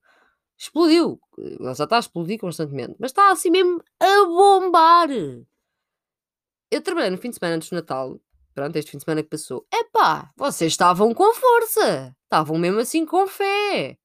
Explodiu. 0.59 1.19
Ele 1.39 1.75
já 1.75 1.85
está 1.85 1.97
a 1.97 2.01
explodir 2.01 2.39
constantemente. 2.39 2.95
Mas 2.99 3.11
está 3.11 3.33
assim 3.33 3.51
mesmo 3.51 3.83
a 3.99 4.25
bombar. 4.27 5.09
Eu 6.71 6.83
trabalhei 6.83 7.11
no 7.11 7.17
fim 7.17 7.31
de 7.31 7.37
semana 7.37 7.57
antes 7.57 7.71
do 7.71 7.77
Natal. 7.77 8.21
Pronto, 8.55 8.77
este 8.77 8.91
fim 8.91 8.99
de 8.99 9.05
semana 9.05 9.23
que 9.23 9.31
passou. 9.31 9.67
Epá, 9.73 10.31
vocês 10.37 10.73
estavam 10.73 11.15
com 11.15 11.35
força. 11.35 12.15
Estavam 12.25 12.59
mesmo 12.59 12.81
assim 12.81 13.07
com 13.07 13.27
fé. 13.27 13.99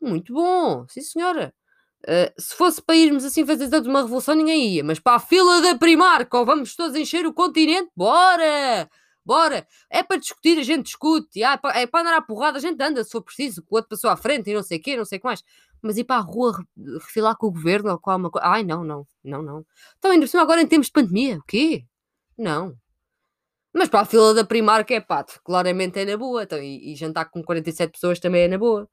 Muito 0.00 0.32
bom. 0.32 0.86
Sim, 0.88 1.02
senhora. 1.02 1.54
Uh, 2.02 2.40
se 2.40 2.54
fosse 2.54 2.82
para 2.82 2.96
irmos 2.96 3.24
assim 3.24 3.46
fazer 3.46 3.68
toda 3.70 3.88
uma 3.88 4.02
revolução, 4.02 4.34
ninguém 4.34 4.74
ia. 4.74 4.84
Mas 4.84 4.98
para 4.98 5.16
a 5.16 5.20
fila 5.20 5.60
da 5.60 5.76
Primark, 5.76 6.32
ou 6.34 6.44
vamos 6.44 6.74
todos 6.74 6.96
encher 6.96 7.26
o 7.26 7.32
continente, 7.32 7.90
bora! 7.96 8.88
Bora, 9.26 9.66
é 9.90 10.02
para 10.02 10.18
discutir, 10.18 10.58
a 10.58 10.62
gente 10.62 10.84
discute, 10.84 11.42
ah, 11.42 11.52
é, 11.52 11.56
para, 11.56 11.80
é 11.80 11.86
para 11.86 12.00
andar 12.00 12.16
à 12.16 12.22
porrada, 12.22 12.58
a 12.58 12.60
gente 12.60 12.80
anda, 12.82 13.02
se 13.02 13.10
for 13.10 13.22
preciso, 13.22 13.62
o 13.68 13.74
outro 13.74 13.90
passou 13.90 14.08
à 14.08 14.16
frente 14.16 14.48
e 14.50 14.54
não 14.54 14.62
sei 14.62 14.78
o 14.78 14.82
quê, 14.82 14.96
não 14.96 15.04
sei 15.04 15.18
o 15.18 15.20
que 15.20 15.26
mais. 15.26 15.42
Mas 15.82 15.98
ir 15.98 16.04
para 16.04 16.16
a 16.16 16.20
rua 16.20 16.64
refilar 17.00 17.36
com 17.36 17.48
o 17.48 17.50
governo 17.50 17.90
ou 17.90 17.98
com 17.98 18.10
alguma 18.10 18.30
coisa, 18.30 18.46
ai 18.46 18.62
não, 18.62 18.84
não, 18.84 19.06
não, 19.24 19.42
não. 19.42 19.66
Então 19.98 20.10
ainda 20.12 20.24
por 20.24 20.30
cima 20.30 20.42
agora 20.42 20.62
em 20.62 20.66
tempos 20.66 20.86
de 20.86 20.92
pandemia, 20.92 21.38
o 21.38 21.42
quê? 21.42 21.84
Não. 22.38 22.76
Mas 23.74 23.88
para 23.88 24.00
a 24.00 24.04
fila 24.06 24.32
da 24.32 24.44
Primark 24.44 24.90
é 24.90 25.00
pá, 25.00 25.24
claramente 25.44 25.98
é 25.98 26.04
na 26.04 26.16
boa, 26.16 26.44
então, 26.44 26.58
e, 26.62 26.92
e 26.92 26.96
jantar 26.96 27.26
com 27.26 27.42
47 27.42 27.92
pessoas 27.92 28.18
também 28.20 28.42
é 28.42 28.48
na 28.48 28.58
boa. 28.58 28.88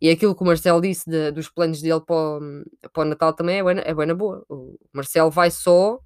E 0.00 0.08
aquilo 0.10 0.36
que 0.36 0.42
o 0.42 0.46
Marcelo 0.46 0.80
disse 0.80 1.10
de, 1.10 1.32
dos 1.32 1.48
planos 1.48 1.82
dele 1.82 2.00
para 2.00 2.14
o, 2.14 2.40
para 2.92 3.02
o 3.02 3.04
Natal 3.06 3.32
também 3.32 3.58
é 3.58 3.64
bem, 3.64 3.82
é 3.84 4.06
na 4.06 4.14
boa. 4.14 4.44
O 4.48 4.78
Marcelo 4.92 5.30
vai 5.30 5.50
só 5.50 5.98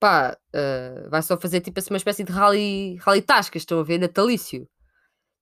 pá, 0.00 0.36
uh, 0.54 1.10
vai 1.10 1.22
só 1.22 1.38
fazer 1.38 1.60
tipo 1.60 1.78
assim 1.78 1.90
uma 1.92 1.96
espécie 1.98 2.24
de 2.24 2.32
rally, 2.32 2.96
rally 2.96 3.22
tascas, 3.22 3.62
estão 3.62 3.80
a 3.80 3.82
ver, 3.84 3.98
natalício. 3.98 4.68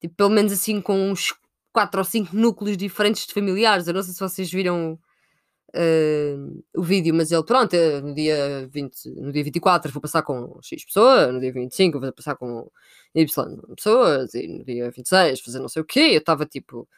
Tipo, 0.00 0.14
pelo 0.16 0.30
menos 0.30 0.52
assim 0.52 0.80
com 0.80 1.10
uns 1.10 1.34
4 1.72 2.00
ou 2.00 2.04
5 2.04 2.36
núcleos 2.36 2.76
diferentes 2.76 3.26
de 3.26 3.34
familiares. 3.34 3.86
Eu 3.88 3.94
não 3.94 4.02
sei 4.02 4.14
se 4.14 4.20
vocês 4.20 4.50
viram 4.50 4.98
uh, 5.74 6.64
o 6.76 6.82
vídeo, 6.82 7.14
mas 7.14 7.32
ele, 7.32 7.44
pronto, 7.44 7.74
eh, 7.74 8.00
no 8.00 8.14
dia, 8.14 8.68
20, 8.72 9.10
no 9.10 9.32
dia 9.32 9.44
24 9.44 9.92
vou 9.92 10.00
passar 10.02 10.22
com 10.22 10.58
X 10.62 10.84
pessoas, 10.84 11.32
no 11.32 11.40
dia 11.40 11.52
25 11.52 12.00
vou 12.00 12.12
passar 12.12 12.36
com 12.36 12.70
Y 13.14 13.26
pessoas, 13.76 14.34
e 14.34 14.46
no 14.46 14.64
dia 14.64 14.90
26 14.90 15.40
fazer 15.40 15.58
não 15.58 15.68
sei 15.68 15.82
o 15.82 15.84
quê. 15.84 16.10
Eu 16.12 16.18
estava 16.18 16.46
tipo. 16.46 16.88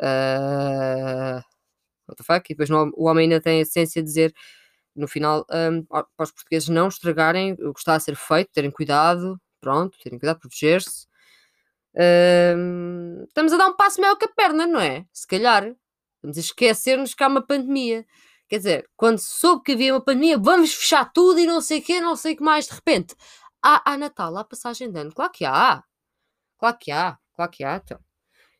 Uh, 0.00 1.40
what 2.08 2.16
the 2.16 2.24
fuck? 2.24 2.50
E 2.50 2.54
depois 2.56 2.70
o 2.70 3.04
homem 3.04 3.24
ainda 3.24 3.40
tem 3.40 3.58
a 3.58 3.62
essência 3.62 4.02
de 4.02 4.08
dizer 4.08 4.34
no 4.94 5.08
final, 5.08 5.46
um, 5.50 5.82
para 5.84 6.06
os 6.18 6.30
portugueses 6.30 6.68
não 6.68 6.88
estragarem 6.88 7.54
o 7.54 7.72
que 7.72 7.80
está 7.80 7.94
a 7.94 8.00
ser 8.00 8.16
feito, 8.16 8.50
terem 8.52 8.70
cuidado, 8.70 9.40
pronto, 9.60 9.98
terem 10.02 10.18
cuidado, 10.18 10.40
proteger-se. 10.40 11.06
Um, 11.94 13.24
estamos 13.28 13.52
a 13.52 13.56
dar 13.56 13.68
um 13.68 13.76
passo 13.76 14.00
maior 14.00 14.16
que 14.16 14.24
a 14.24 14.28
perna, 14.28 14.66
não 14.66 14.80
é? 14.80 15.06
Se 15.12 15.26
calhar. 15.26 15.74
Vamos 16.22 16.36
esquecer-nos 16.36 17.14
que 17.14 17.24
há 17.24 17.28
uma 17.28 17.44
pandemia. 17.44 18.06
Quer 18.48 18.58
dizer, 18.58 18.90
quando 18.96 19.18
soube 19.18 19.64
que 19.64 19.72
havia 19.72 19.94
uma 19.94 20.04
pandemia, 20.04 20.38
vamos 20.38 20.72
fechar 20.72 21.10
tudo 21.12 21.40
e 21.40 21.46
não 21.46 21.60
sei 21.60 21.80
o 21.80 21.82
quê, 21.82 22.00
não 22.00 22.14
sei 22.14 22.34
o 22.34 22.36
que 22.36 22.42
mais. 22.44 22.66
De 22.66 22.74
repente, 22.74 23.16
há, 23.62 23.92
há 23.92 23.98
Natal, 23.98 24.36
há 24.36 24.44
passagem 24.44 24.90
de 24.92 25.00
ano. 25.00 25.12
Claro 25.12 25.32
que 25.32 25.44
há. 25.44 25.82
Claro 26.58 26.78
que 26.78 26.92
há. 26.92 27.18
Claro 27.34 27.50
que 27.50 27.64
há, 27.64 27.76
então. 27.76 27.98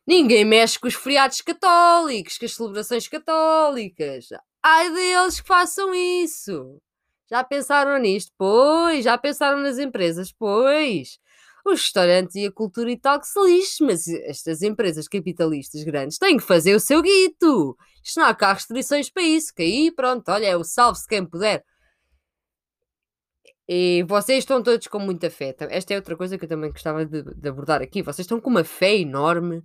Ninguém 0.05 0.43
mexe 0.43 0.77
com 0.77 0.87
os 0.87 0.95
feriados 0.95 1.39
católicos, 1.41 2.37
com 2.37 2.45
as 2.45 2.53
celebrações 2.53 3.07
católicas. 3.07 4.27
Ai 4.63 4.91
deles 4.91 5.41
que 5.41 5.47
façam 5.47 5.93
isso. 5.93 6.81
Já 7.29 7.43
pensaram 7.43 7.97
nisto? 7.99 8.31
Pois. 8.37 9.03
Já 9.03 9.17
pensaram 9.17 9.59
nas 9.61 9.77
empresas? 9.77 10.31
Pois. 10.31 11.19
Os 11.65 11.81
restaurantes 11.81 12.35
e 12.35 12.45
a 12.45 12.51
cultura 12.51 12.91
e 12.91 12.97
tal 12.97 13.19
que 13.19 13.27
se 13.27 13.39
lixe, 13.41 13.83
mas 13.83 14.07
estas 14.07 14.61
empresas 14.61 15.07
capitalistas 15.07 15.83
grandes 15.83 16.17
têm 16.17 16.37
que 16.37 16.43
fazer 16.43 16.75
o 16.75 16.79
seu 16.79 17.01
guito. 17.01 17.77
Isto 18.03 18.19
não 18.19 18.27
há 18.27 18.35
cá 18.35 18.53
restrições 18.53 19.09
para 19.09 19.23
isso, 19.23 19.53
que 19.55 19.63
aí 19.63 19.91
pronto, 19.91 20.29
olha, 20.29 20.47
é 20.47 20.57
o 20.57 20.63
salve-se 20.63 21.07
quem 21.07 21.25
puder. 21.25 21.63
E 23.67 24.03
vocês 24.03 24.39
estão 24.39 24.61
todos 24.61 24.87
com 24.87 24.99
muita 24.99 25.29
fé. 25.29 25.55
Esta 25.69 25.93
é 25.93 25.97
outra 25.97 26.17
coisa 26.17 26.37
que 26.37 26.45
eu 26.45 26.49
também 26.49 26.69
gostava 26.71 27.05
de, 27.05 27.23
de 27.23 27.49
abordar 27.49 27.81
aqui. 27.81 28.01
Vocês 28.01 28.25
estão 28.25 28.41
com 28.41 28.49
uma 28.49 28.63
fé 28.63 28.97
enorme. 28.97 29.63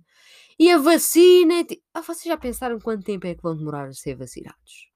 E 0.57 0.71
a 0.71 0.77
vacina. 0.77 1.65
Ah, 1.93 2.01
vocês 2.01 2.25
já 2.25 2.37
pensaram 2.37 2.79
quanto 2.79 3.03
tempo 3.03 3.27
é 3.27 3.35
que 3.35 3.41
vão 3.41 3.55
demorar 3.57 3.87
a 3.87 3.93
ser 3.93 4.15
vacinados? 4.15 4.88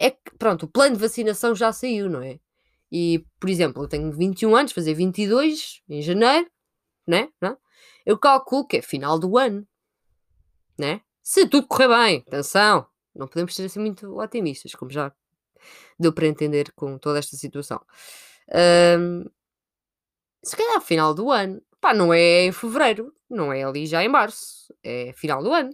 É 0.00 0.10
que, 0.10 0.34
pronto, 0.38 0.64
o 0.64 0.68
plano 0.68 0.96
de 0.96 1.02
vacinação 1.02 1.54
já 1.54 1.70
saiu, 1.72 2.08
não 2.08 2.22
é? 2.22 2.40
E, 2.90 3.22
por 3.38 3.50
exemplo, 3.50 3.84
eu 3.84 3.88
tenho 3.88 4.10
21 4.10 4.56
anos, 4.56 4.72
fazer 4.72 4.94
22 4.94 5.82
em 5.88 6.00
janeiro, 6.00 6.50
né? 7.06 7.28
Não? 7.40 7.56
Eu 8.06 8.18
calculo 8.18 8.66
que 8.66 8.78
é 8.78 8.82
final 8.82 9.18
do 9.18 9.36
ano, 9.36 9.68
né? 10.78 11.02
Se 11.22 11.46
tudo 11.46 11.68
correr 11.68 11.88
bem, 11.88 12.24
atenção, 12.26 12.86
não 13.14 13.28
podemos 13.28 13.54
ser 13.54 13.66
assim 13.66 13.78
muito 13.78 14.18
otimistas, 14.18 14.74
como 14.74 14.90
já 14.90 15.12
deu 15.98 16.12
para 16.14 16.26
entender 16.26 16.72
com 16.72 16.96
toda 16.98 17.18
esta 17.18 17.36
situação. 17.36 17.80
Um, 18.98 19.24
se 20.42 20.56
calhar 20.56 20.80
final 20.80 21.12
do 21.14 21.30
ano, 21.30 21.62
pá, 21.78 21.92
não 21.92 22.12
é 22.12 22.46
em 22.46 22.52
fevereiro, 22.52 23.14
não 23.28 23.52
é 23.52 23.62
ali 23.62 23.86
já 23.86 24.02
em 24.02 24.08
março, 24.08 24.74
é 24.82 25.12
final 25.12 25.42
do 25.42 25.52
ano. 25.52 25.70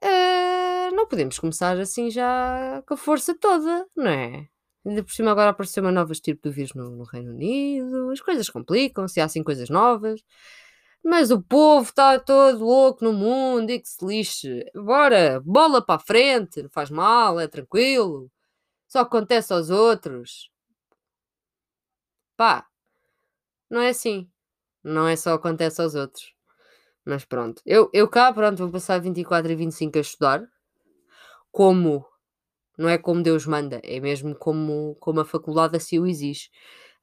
Uh, 0.00 0.53
não 0.94 1.06
podemos 1.06 1.38
começar 1.38 1.78
assim 1.78 2.10
já 2.10 2.82
com 2.86 2.94
a 2.94 2.96
força 2.96 3.34
toda, 3.38 3.86
não 3.96 4.08
é? 4.10 4.48
Ainda 4.86 5.02
por 5.02 5.12
cima 5.12 5.30
agora 5.30 5.50
apareceu 5.50 5.82
uma 5.82 5.92
nova 5.92 6.12
estirpe 6.12 6.42
do 6.42 6.52
vírus 6.52 6.74
no, 6.74 6.90
no 6.90 7.04
Reino 7.04 7.32
Unido, 7.32 8.10
as 8.10 8.20
coisas 8.20 8.50
complicam-se, 8.50 9.20
há 9.20 9.24
assim 9.24 9.42
coisas 9.42 9.70
novas. 9.70 10.22
Mas 11.04 11.30
o 11.30 11.42
povo 11.42 11.88
está 11.88 12.18
todo 12.18 12.64
louco 12.64 13.04
no 13.04 13.12
mundo 13.12 13.70
e 13.70 13.80
que 13.80 13.88
se 13.88 14.04
lixe. 14.04 14.64
Bora, 14.74 15.40
bola 15.44 15.84
para 15.84 15.96
a 15.96 15.98
frente, 16.04 16.62
não 16.62 16.70
faz 16.70 16.90
mal, 16.90 17.38
é 17.40 17.46
tranquilo. 17.48 18.30
Só 18.88 19.00
acontece 19.00 19.52
aos 19.52 19.70
outros. 19.70 20.50
Pá, 22.36 22.66
não 23.70 23.80
é 23.80 23.88
assim. 23.90 24.30
Não 24.82 25.08
é 25.08 25.16
só 25.16 25.34
acontece 25.34 25.80
aos 25.82 25.94
outros. 25.94 26.34
Mas 27.04 27.24
pronto, 27.24 27.62
eu, 27.66 27.90
eu 27.92 28.08
cá, 28.08 28.32
pronto, 28.32 28.58
vou 28.58 28.70
passar 28.70 29.00
24 29.00 29.52
e 29.52 29.56
25 29.56 29.98
a 29.98 30.00
estudar. 30.00 30.53
Como, 31.54 32.04
não 32.76 32.88
é 32.88 32.98
como 32.98 33.22
Deus 33.22 33.46
manda, 33.46 33.80
é 33.84 34.00
mesmo 34.00 34.34
como, 34.34 34.96
como 34.96 35.20
a 35.20 35.24
faculdade 35.24 35.76
assim 35.76 36.00
o 36.00 36.06
exige. 36.06 36.48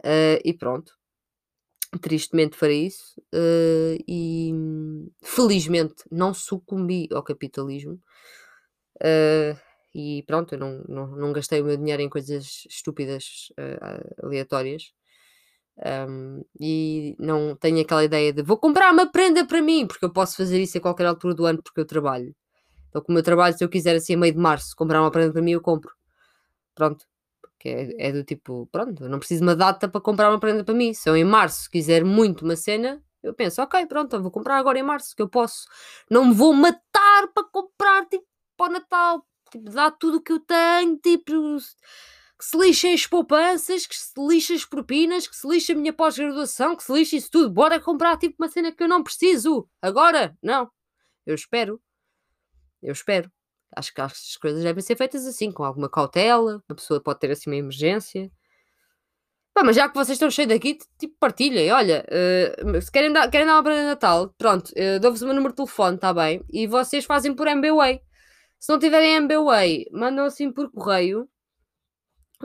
Uh, 0.03 0.43
e 0.43 0.53
pronto, 0.53 0.91
tristemente 2.01 2.57
farei 2.57 2.87
isso. 2.87 3.17
Uh, 3.33 3.95
e 4.05 4.51
felizmente 5.23 6.03
não 6.11 6.33
sucumbi 6.33 7.07
ao 7.13 7.23
capitalismo. 7.23 7.93
Uh, 8.97 9.57
e 9.95 10.21
pronto, 10.27 10.55
eu 10.55 10.59
não, 10.59 10.83
não, 10.85 11.07
não 11.07 11.31
gastei 11.31 11.61
o 11.61 11.65
meu 11.65 11.77
dinheiro 11.77 12.01
em 12.01 12.09
coisas 12.09 12.65
estúpidas, 12.69 13.53
aleatórias. 14.21 14.91
Um, 16.09 16.43
e 16.59 17.15
não 17.17 17.55
tenho 17.55 17.79
aquela 17.81 18.03
ideia 18.03 18.33
de 18.33 18.43
vou 18.43 18.57
comprar 18.57 18.91
uma 18.91 19.09
prenda 19.09 19.47
para 19.47 19.61
mim, 19.61 19.87
porque 19.87 20.03
eu 20.03 20.11
posso 20.11 20.35
fazer 20.35 20.61
isso 20.61 20.77
a 20.77 20.81
qualquer 20.81 21.05
altura 21.05 21.33
do 21.33 21.45
ano 21.45 21.63
porque 21.63 21.79
eu 21.79 21.85
trabalho. 21.85 22.35
Então, 22.91 23.01
como 23.01 23.17
eu 23.17 23.23
trabalho, 23.23 23.57
se 23.57 23.63
eu 23.63 23.69
quiser 23.69 23.95
assim 23.95 24.15
a 24.15 24.17
meio 24.17 24.33
de 24.33 24.39
março 24.39 24.75
comprar 24.75 25.01
uma 25.01 25.09
prenda 25.09 25.31
para 25.31 25.41
mim, 25.41 25.51
eu 25.51 25.61
compro. 25.61 25.95
Pronto. 26.75 27.07
Porque 27.41 27.69
é, 27.69 28.09
é 28.09 28.11
do 28.11 28.23
tipo, 28.23 28.67
pronto, 28.71 29.05
eu 29.05 29.09
não 29.09 29.17
preciso 29.17 29.39
de 29.39 29.47
uma 29.47 29.55
data 29.55 29.87
para 29.87 30.01
comprar 30.01 30.29
uma 30.29 30.39
prenda 30.39 30.63
para 30.63 30.75
mim. 30.75 30.93
Se 30.93 31.09
eu 31.09 31.15
em 31.15 31.23
março 31.23 31.69
quiser 31.69 32.03
muito 32.03 32.43
uma 32.43 32.57
cena, 32.57 33.01
eu 33.23 33.33
penso, 33.33 33.61
ok, 33.61 33.85
pronto, 33.85 34.21
vou 34.21 34.31
comprar 34.31 34.57
agora 34.57 34.77
em 34.77 34.83
março, 34.83 35.15
que 35.15 35.21
eu 35.21 35.29
posso. 35.29 35.65
Não 36.09 36.25
me 36.25 36.33
vou 36.33 36.53
matar 36.53 37.27
para 37.33 37.43
comprar, 37.45 38.05
tipo, 38.07 38.25
para 38.57 38.69
o 38.69 38.73
Natal. 38.73 39.25
Tipo, 39.49 39.69
dá 39.71 39.89
tudo 39.89 40.17
o 40.17 40.21
que 40.21 40.33
eu 40.33 40.39
tenho, 40.39 40.97
tipo 40.97 41.57
que 42.41 42.45
se 42.47 42.57
lixem 42.57 42.93
as 42.95 43.05
poupanças, 43.05 43.85
que 43.85 43.95
se 43.95 44.13
lixem 44.17 44.55
as 44.55 44.65
propinas, 44.65 45.27
que 45.27 45.35
se 45.35 45.47
lixe 45.47 45.71
a 45.73 45.75
minha 45.75 45.93
pós-graduação, 45.93 46.75
que 46.75 46.83
se 46.83 46.91
lixe 46.91 47.17
isso 47.17 47.29
tudo. 47.29 47.51
Bora 47.51 47.79
comprar 47.79 48.17
tipo 48.17 48.35
uma 48.39 48.49
cena 48.49 48.71
que 48.71 48.81
eu 48.81 48.87
não 48.87 49.03
preciso. 49.03 49.69
Agora? 49.79 50.35
Não. 50.41 50.67
Eu 51.23 51.35
espero. 51.35 51.79
Eu 52.81 52.91
espero. 52.93 53.31
Acho 53.75 53.93
que 53.93 54.01
as 54.01 54.37
coisas 54.37 54.63
devem 54.63 54.83
ser 54.83 54.95
feitas 54.97 55.25
assim, 55.25 55.51
com 55.51 55.63
alguma 55.63 55.89
cautela. 55.89 56.61
A 56.67 56.75
pessoa 56.75 57.01
pode 57.01 57.19
ter 57.19 57.31
assim 57.31 57.49
uma 57.49 57.55
emergência. 57.57 58.31
Pá, 59.53 59.63
mas 59.63 59.75
já 59.75 59.89
que 59.89 59.95
vocês 59.95 60.15
estão 60.15 60.29
cheios 60.31 60.49
daqui, 60.49 60.77
tipo, 60.97 61.15
partilhem. 61.19 61.71
Olha, 61.71 62.05
uh, 62.65 62.81
se 62.81 62.91
querem 62.91 63.11
dar, 63.11 63.29
querem 63.29 63.45
dar 63.45 63.55
uma 63.55 63.63
prenda 63.63 63.81
de 63.81 63.87
Natal, 63.87 64.33
pronto, 64.37 64.69
uh, 64.69 64.99
dou-vos 64.99 65.21
o 65.21 65.25
meu 65.25 65.35
número 65.35 65.53
de 65.53 65.57
telefone, 65.57 65.95
está 65.95 66.13
bem? 66.13 66.43
E 66.49 66.67
vocês 66.67 67.05
fazem 67.05 67.35
por 67.35 67.47
MBWay. 67.47 68.01
Se 68.59 68.71
não 68.71 68.79
tiverem 68.79 69.15
MBWay, 69.15 69.87
mandam 69.91 70.25
assim 70.25 70.51
por 70.51 70.71
correio 70.71 71.27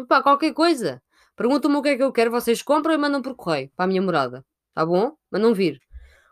Pá, 0.04 0.22
qualquer 0.22 0.52
coisa. 0.52 1.02
Perguntam-me 1.36 1.76
o 1.76 1.82
que 1.82 1.90
é 1.90 1.96
que 1.96 2.02
eu 2.02 2.12
quero, 2.12 2.30
vocês 2.30 2.62
compram 2.62 2.94
e 2.94 2.98
mandam 2.98 3.22
por 3.22 3.34
correio 3.34 3.70
para 3.76 3.84
a 3.84 3.88
minha 3.88 4.02
morada. 4.02 4.44
Tá 4.74 4.84
bom? 4.84 5.16
Mandam 5.30 5.54
vir. 5.54 5.80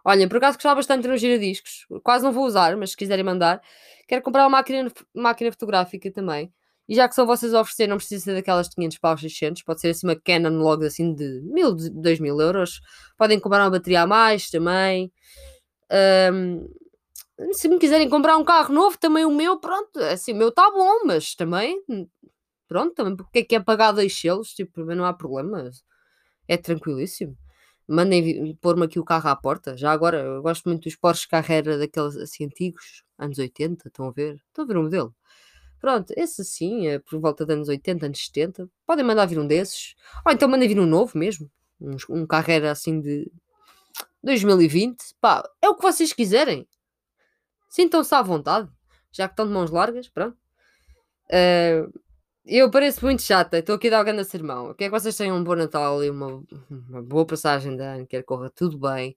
Olhem, 0.05 0.29
por 0.29 0.37
acaso 0.37 0.57
gostava 0.57 0.77
bastante 0.77 1.03
de 1.03 1.09
um 1.09 1.17
giradiscos. 1.17 1.87
Quase 2.03 2.25
não 2.25 2.33
vou 2.33 2.45
usar, 2.45 2.77
mas 2.77 2.91
se 2.91 2.97
quiserem 2.97 3.25
mandar. 3.25 3.61
Quero 4.07 4.23
comprar 4.23 4.43
uma 4.43 4.51
máquina, 4.51 4.91
máquina 5.15 5.51
fotográfica 5.51 6.11
também. 6.13 6.53
E 6.87 6.95
já 6.95 7.09
que 7.09 7.15
são 7.15 7.27
vocês 7.27 7.55
a 7.55 7.61
oferecer, 7.61 7.87
não 7.87 7.97
precisa 7.97 8.25
ser 8.25 8.35
daquelas 8.35 8.69
de 8.69 8.75
500 8.75 8.99
paus, 8.99 9.21
600. 9.21 9.63
Pode 9.63 9.81
ser 9.81 9.89
assim 9.89 10.07
uma 10.07 10.17
Canon 10.17 10.59
logo 10.59 10.85
assim 10.85 11.15
de 11.15 11.41
1000, 11.45 11.75
2000 11.95 12.41
euros. 12.41 12.81
Podem 13.17 13.41
comprar 13.41 13.65
uma 13.65 13.71
bateria 13.71 14.03
a 14.03 14.07
mais 14.07 14.51
também. 14.51 15.11
Um, 16.33 16.69
se 17.53 17.69
me 17.69 17.79
quiserem 17.79 18.09
comprar 18.09 18.37
um 18.37 18.45
carro 18.45 18.75
novo, 18.75 18.99
também 18.99 19.25
o 19.25 19.31
meu, 19.31 19.59
pronto. 19.59 19.99
Assim, 20.01 20.33
o 20.33 20.37
meu 20.37 20.49
está 20.51 20.71
bom, 20.71 21.05
mas 21.07 21.35
também 21.35 21.83
Pronto, 22.69 22.95
também 22.95 23.17
porque 23.17 23.41
é 23.41 23.45
que 23.45 23.55
é 23.55 23.61
pagar 23.61 23.93
dois 23.93 24.19
selos, 24.19 24.55
tipo, 24.55 24.85
não 24.85 25.05
há 25.05 25.13
problema. 25.13 25.71
É 26.49 26.57
tranquilíssimo. 26.57 27.37
Mandem 27.87 28.57
pôr-me 28.61 28.85
aqui 28.85 28.99
o 28.99 29.05
carro 29.05 29.29
à 29.29 29.37
porta. 29.37 29.77
Já 29.77 29.93
agora, 29.93 30.19
eu 30.19 30.43
gosto 30.43 30.69
muito 30.69 30.85
dos 30.85 30.97
Porsche 30.97 31.29
Carrera 31.29 31.77
daqueles 31.79 32.17
assim 32.17 32.47
antigos, 32.47 33.05
anos 33.19 33.39
80, 33.39 33.89
estão 33.89 34.09
a 34.09 34.11
ver? 34.11 34.37
Estão 34.49 34.65
a 34.65 34.67
ver 34.67 34.77
o 34.77 34.83
modelo? 34.83 35.15
Pronto, 35.81 36.15
esse 36.17 36.43
sim, 36.45 36.87
é 36.89 36.99
por 36.99 37.21
volta 37.21 37.45
dos 37.45 37.55
anos 37.55 37.69
80, 37.69 38.07
anos 38.07 38.25
70. 38.25 38.71
Podem 38.87 39.05
mandar 39.05 39.27
vir 39.27 39.39
um 39.39 39.47
desses. 39.47 39.95
Ou 40.25 40.33
então 40.33 40.49
mandem 40.49 40.67
vir 40.67 40.81
um 40.81 40.87
novo 40.87 41.19
mesmo. 41.19 41.51
Um, 41.79 41.97
um 42.09 42.27
carreira 42.27 42.71
assim 42.71 43.01
de 43.01 43.31
2020. 44.23 45.15
Pá, 45.21 45.47
é 45.61 45.69
o 45.69 45.75
que 45.75 45.83
vocês 45.83 46.13
quiserem. 46.13 46.67
Sintam-se 47.69 48.15
à 48.15 48.23
vontade. 48.23 48.71
Já 49.13 49.29
que 49.29 49.33
estão 49.35 49.47
de 49.47 49.53
mãos 49.53 49.71
largas, 49.71 50.09
pronto. 50.09 50.39
Uh, 51.27 51.93
eu 52.47 52.71
pareço 52.71 53.05
muito 53.05 53.23
chata, 53.23 53.59
estou 53.59 53.77
aqui 53.77 53.89
a 53.89 53.91
dar 53.93 54.03
o 54.03 54.05
grande 54.05 54.25
sermão. 54.25 54.75
Quero 54.75 54.93
que 54.93 55.01
vocês 55.01 55.17
tenham 55.17 55.37
um 55.37 55.45
bom 55.45 55.55
Natal 55.55 56.05
e 56.05 56.11
uma, 56.11 56.43
uma 56.71 57.03
boa 57.03 57.27
passagem 57.27 57.77
de 57.77 57.83
ano, 57.83 58.07
quero 58.07 58.23
que 58.23 58.27
corra 58.27 58.51
tudo 58.51 58.79
bem. 58.79 59.17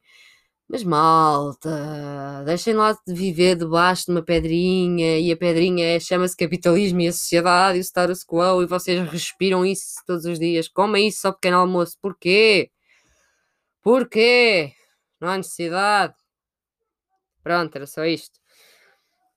Mas 0.69 0.83
malta, 0.83 2.43
deixem 2.45 2.73
lá 2.73 2.93
de 3.07 3.13
viver 3.13 3.55
debaixo 3.55 4.05
de 4.05 4.11
uma 4.11 4.23
pedrinha 4.23 5.17
e 5.19 5.31
a 5.31 5.37
pedrinha 5.37 5.95
é, 5.95 5.99
chama-se 5.99 6.35
capitalismo 6.35 7.01
e 7.01 7.07
a 7.07 7.13
sociedade 7.13 7.77
e 7.77 7.81
o 7.81 7.83
status 7.83 8.23
quo 8.25 8.61
e 8.61 8.65
vocês 8.67 8.99
respiram 9.09 9.65
isso 9.65 10.03
todos 10.05 10.25
os 10.25 10.39
dias. 10.39 10.67
Comem 10.67 11.07
isso 11.07 11.25
ao 11.27 11.33
pequeno 11.33 11.57
almoço. 11.57 11.97
Porquê? 12.01 12.69
Porquê? 13.81 14.73
Não 15.21 15.29
há 15.29 15.37
necessidade. 15.37 16.15
Pronto, 17.43 17.75
era 17.75 17.87
só 17.87 18.05
isto. 18.05 18.39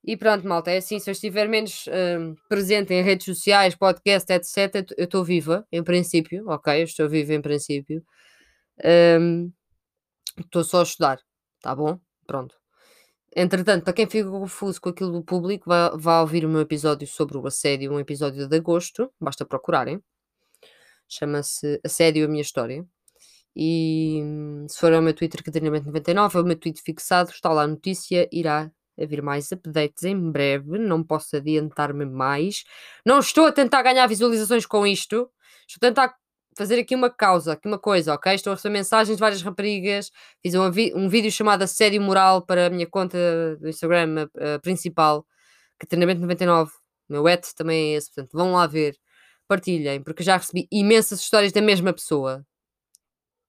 E 0.02 0.16
pronto, 0.16 0.46
malta, 0.48 0.70
é 0.70 0.78
assim, 0.78 0.98
se 0.98 1.10
eu 1.10 1.12
estiver 1.12 1.46
menos 1.46 1.86
uh, 1.86 2.34
presente 2.48 2.94
em 2.94 3.02
redes 3.02 3.26
sociais, 3.26 3.74
podcast, 3.74 4.32
etc., 4.32 4.90
eu 4.96 5.04
estou 5.04 5.22
viva, 5.22 5.66
em 5.70 5.84
princípio, 5.84 6.48
ok, 6.48 6.80
eu 6.80 6.84
estou 6.84 7.08
viva 7.08 7.34
em 7.34 7.42
princípio. 7.42 8.02
Estou 10.38 10.62
um, 10.62 10.64
só 10.64 10.80
a 10.80 10.82
estudar, 10.84 11.20
tá 11.60 11.74
bom? 11.74 12.00
Pronto. 12.26 12.60
Entretanto, 13.36 13.84
para 13.84 13.92
quem 13.92 14.06
fica 14.08 14.28
confuso 14.28 14.80
com 14.80 14.88
aquilo 14.88 15.12
do 15.12 15.22
público, 15.22 15.68
vai, 15.68 15.90
vai 15.96 16.20
ouvir 16.20 16.44
o 16.44 16.48
meu 16.48 16.62
episódio 16.62 17.06
sobre 17.06 17.36
o 17.36 17.46
assédio, 17.46 17.92
um 17.92 18.00
episódio 18.00 18.48
de 18.48 18.56
agosto, 18.56 19.12
basta 19.20 19.44
procurarem. 19.44 20.02
Chama-se 21.08 21.80
Assédio 21.84 22.24
a 22.24 22.28
Minha 22.28 22.42
História. 22.42 22.84
E 23.54 24.22
se 24.68 24.78
for 24.78 24.92
ao 24.92 25.02
meu 25.02 25.14
Twitter, 25.14 25.42
Catarina99, 25.42 26.34
é 26.36 26.40
o 26.40 26.44
meu 26.44 26.56
tweet 26.58 26.80
fixado, 26.82 27.30
está 27.30 27.52
lá 27.52 27.62
a 27.62 27.66
notícia, 27.66 28.28
irá 28.32 28.70
haver 29.00 29.22
mais 29.22 29.50
updates 29.52 30.04
em 30.04 30.30
breve, 30.30 30.78
não 30.78 31.02
posso 31.02 31.36
adiantar-me 31.36 32.04
mais. 32.04 32.64
Não 33.04 33.18
estou 33.18 33.46
a 33.46 33.52
tentar 33.52 33.82
ganhar 33.82 34.06
visualizações 34.06 34.66
com 34.66 34.86
isto, 34.86 35.30
estou 35.66 35.88
a 35.88 35.90
tentar 35.90 36.14
fazer 36.56 36.78
aqui 36.78 36.94
uma 36.94 37.10
causa, 37.10 37.52
aqui 37.52 37.66
uma 37.66 37.78
coisa, 37.78 38.14
ok? 38.14 38.34
Estou 38.34 38.52
a 38.52 38.56
receber 38.56 38.72
mensagens 38.72 39.16
de 39.16 39.20
várias 39.20 39.42
raparigas, 39.42 40.10
fiz 40.42 40.54
um, 40.54 40.64
um 40.94 41.08
vídeo 41.08 41.30
chamado 41.30 41.62
Assédio 41.62 42.02
Moral 42.02 42.44
para 42.44 42.66
a 42.66 42.70
minha 42.70 42.86
conta 42.86 43.56
do 43.56 43.68
Instagram 43.68 44.26
uh, 44.26 44.60
principal, 44.60 45.26
que 45.78 45.86
treinamento 45.86 46.20
99, 46.20 46.70
o 47.08 47.12
meu 47.12 47.28
et 47.28 47.54
também 47.54 47.94
é 47.94 47.96
esse, 47.96 48.12
portanto 48.12 48.32
vão 48.36 48.52
lá 48.52 48.66
ver, 48.66 48.96
partilhem, 49.48 50.02
porque 50.02 50.22
já 50.22 50.36
recebi 50.36 50.68
imensas 50.70 51.20
histórias 51.20 51.52
da 51.52 51.62
mesma 51.62 51.92
pessoa, 51.92 52.44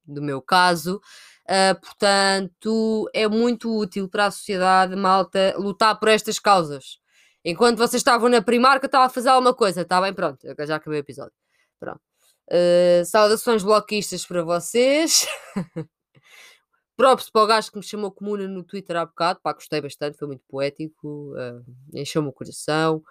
do 0.05 0.22
meu 0.22 0.41
caso, 0.41 1.01
Uh, 1.51 1.77
portanto, 1.81 3.10
é 3.13 3.27
muito 3.27 3.77
útil 3.77 4.08
para 4.08 4.27
a 4.27 4.31
sociedade, 4.31 4.96
malta, 4.96 5.53
lutar 5.58 6.00
por 6.00 6.08
estas 6.08 6.39
causas. 6.39 6.98
Enquanto 7.43 7.77
vocês 7.77 8.00
estavam 8.00 8.29
na 8.29 8.41
Primarca, 8.41 8.86
estava 8.86 9.05
a 9.05 9.10
fazer 9.10 9.27
alguma 9.27 9.53
coisa, 9.53 9.81
está 9.81 10.00
bem? 10.00 10.13
Pronto, 10.13 10.39
já 10.65 10.77
acabei 10.77 11.00
o 11.00 11.01
episódio. 11.01 11.34
Pronto. 11.77 12.00
Uh, 12.48 13.03
saudações 13.03 13.63
bloquistas 13.63 14.25
para 14.25 14.43
vocês. 14.43 15.27
Props 16.96 17.29
para 17.29 17.43
o 17.43 17.48
gajo 17.48 17.72
que 17.72 17.77
me 17.77 17.84
chamou 17.84 18.12
comuna 18.12 18.48
no 18.48 18.63
Twitter 18.63 18.96
há 18.96 19.05
bocado. 19.05 19.41
Pá, 19.41 19.51
gostei 19.51 19.81
bastante, 19.81 20.17
foi 20.17 20.27
muito 20.27 20.43
poético. 20.48 21.34
Uh, 21.34 21.65
Encheu-me 21.93 22.29
o 22.29 22.34
coração. 22.34 23.03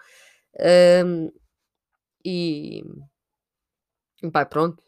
Uh, 0.55 1.31
e. 2.25 2.85
Pá, 4.33 4.47
pronto. 4.47 4.83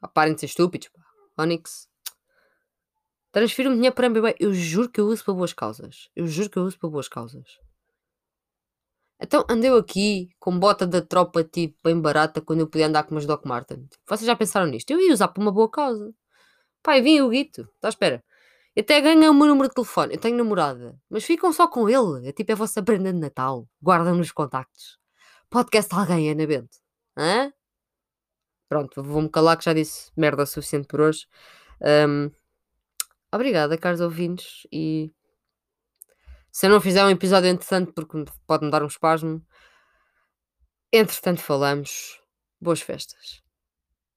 Pá, 0.00 0.08
parem 0.08 0.34
de 0.34 0.40
ser 0.40 0.46
estúpidos. 0.46 0.88
Pá. 0.88 1.44
Onyx. 1.44 1.88
Transfiro-me 3.32 3.76
dinheiro 3.76 3.94
para 3.94 4.06
MBWay. 4.06 4.34
Eu 4.40 4.52
juro 4.54 4.88
que 4.88 5.00
eu 5.00 5.06
uso 5.06 5.24
para 5.24 5.34
boas 5.34 5.52
causas. 5.52 6.08
Eu 6.16 6.26
juro 6.26 6.50
que 6.50 6.58
eu 6.58 6.64
uso 6.64 6.78
para 6.78 6.88
boas 6.88 7.08
causas. 7.08 7.58
Então 9.20 9.44
andei 9.50 9.70
aqui 9.70 10.30
com 10.38 10.56
bota 10.58 10.86
da 10.86 11.02
tropa 11.02 11.42
tipo 11.42 11.76
bem 11.82 12.00
barata 12.00 12.40
quando 12.40 12.60
eu 12.60 12.68
podia 12.68 12.86
andar 12.86 13.02
com 13.02 13.14
umas 13.14 13.26
Doc 13.26 13.44
Martin. 13.44 13.88
Vocês 14.06 14.26
já 14.26 14.36
pensaram 14.36 14.66
nisto? 14.66 14.90
Eu 14.90 15.00
ia 15.00 15.12
usar 15.12 15.28
para 15.28 15.42
uma 15.42 15.52
boa 15.52 15.70
causa. 15.70 16.14
Pai, 16.82 17.02
vim 17.02 17.20
o 17.20 17.28
Guito. 17.28 17.62
Está 17.74 17.88
à 17.88 17.90
espera. 17.90 18.24
Eu 18.76 18.82
até 18.82 19.00
ganhei 19.00 19.28
o 19.28 19.34
meu 19.34 19.46
número 19.48 19.68
de 19.68 19.74
telefone. 19.74 20.14
Eu 20.14 20.20
tenho 20.20 20.36
namorada. 20.36 20.96
Mas 21.10 21.24
ficam 21.24 21.52
só 21.52 21.66
com 21.66 21.88
ele. 21.88 22.28
É 22.28 22.32
tipo 22.32 22.52
é 22.52 22.54
a 22.54 22.56
vossa 22.56 22.82
prenda 22.82 23.12
de 23.12 23.18
Natal. 23.18 23.68
Guardam 23.82 24.14
nos 24.14 24.30
contactos. 24.30 24.98
Podcast 25.50 25.92
alguém, 25.94 26.30
Ana 26.30 26.46
Bento. 26.46 26.78
Hã? 27.16 27.52
Pronto, 28.68 29.02
vou-me 29.02 29.30
calar 29.30 29.56
que 29.56 29.64
já 29.64 29.72
disse 29.72 30.12
merda 30.16 30.46
suficiente 30.46 30.86
por 30.86 31.00
hoje. 31.00 31.26
Um, 31.82 32.30
Obrigada, 33.32 33.76
caros 33.76 34.00
ouvintes, 34.00 34.66
e 34.72 35.12
se 36.50 36.66
eu 36.66 36.70
não 36.70 36.80
fizer 36.80 37.04
um 37.04 37.10
episódio 37.10 37.50
interessante, 37.50 37.92
porque 37.92 38.24
pode-me 38.46 38.70
dar 38.70 38.82
um 38.82 38.86
espasmo, 38.86 39.44
entretanto 40.92 41.40
falamos. 41.40 42.20
Boas 42.60 42.80
festas. 42.80 43.47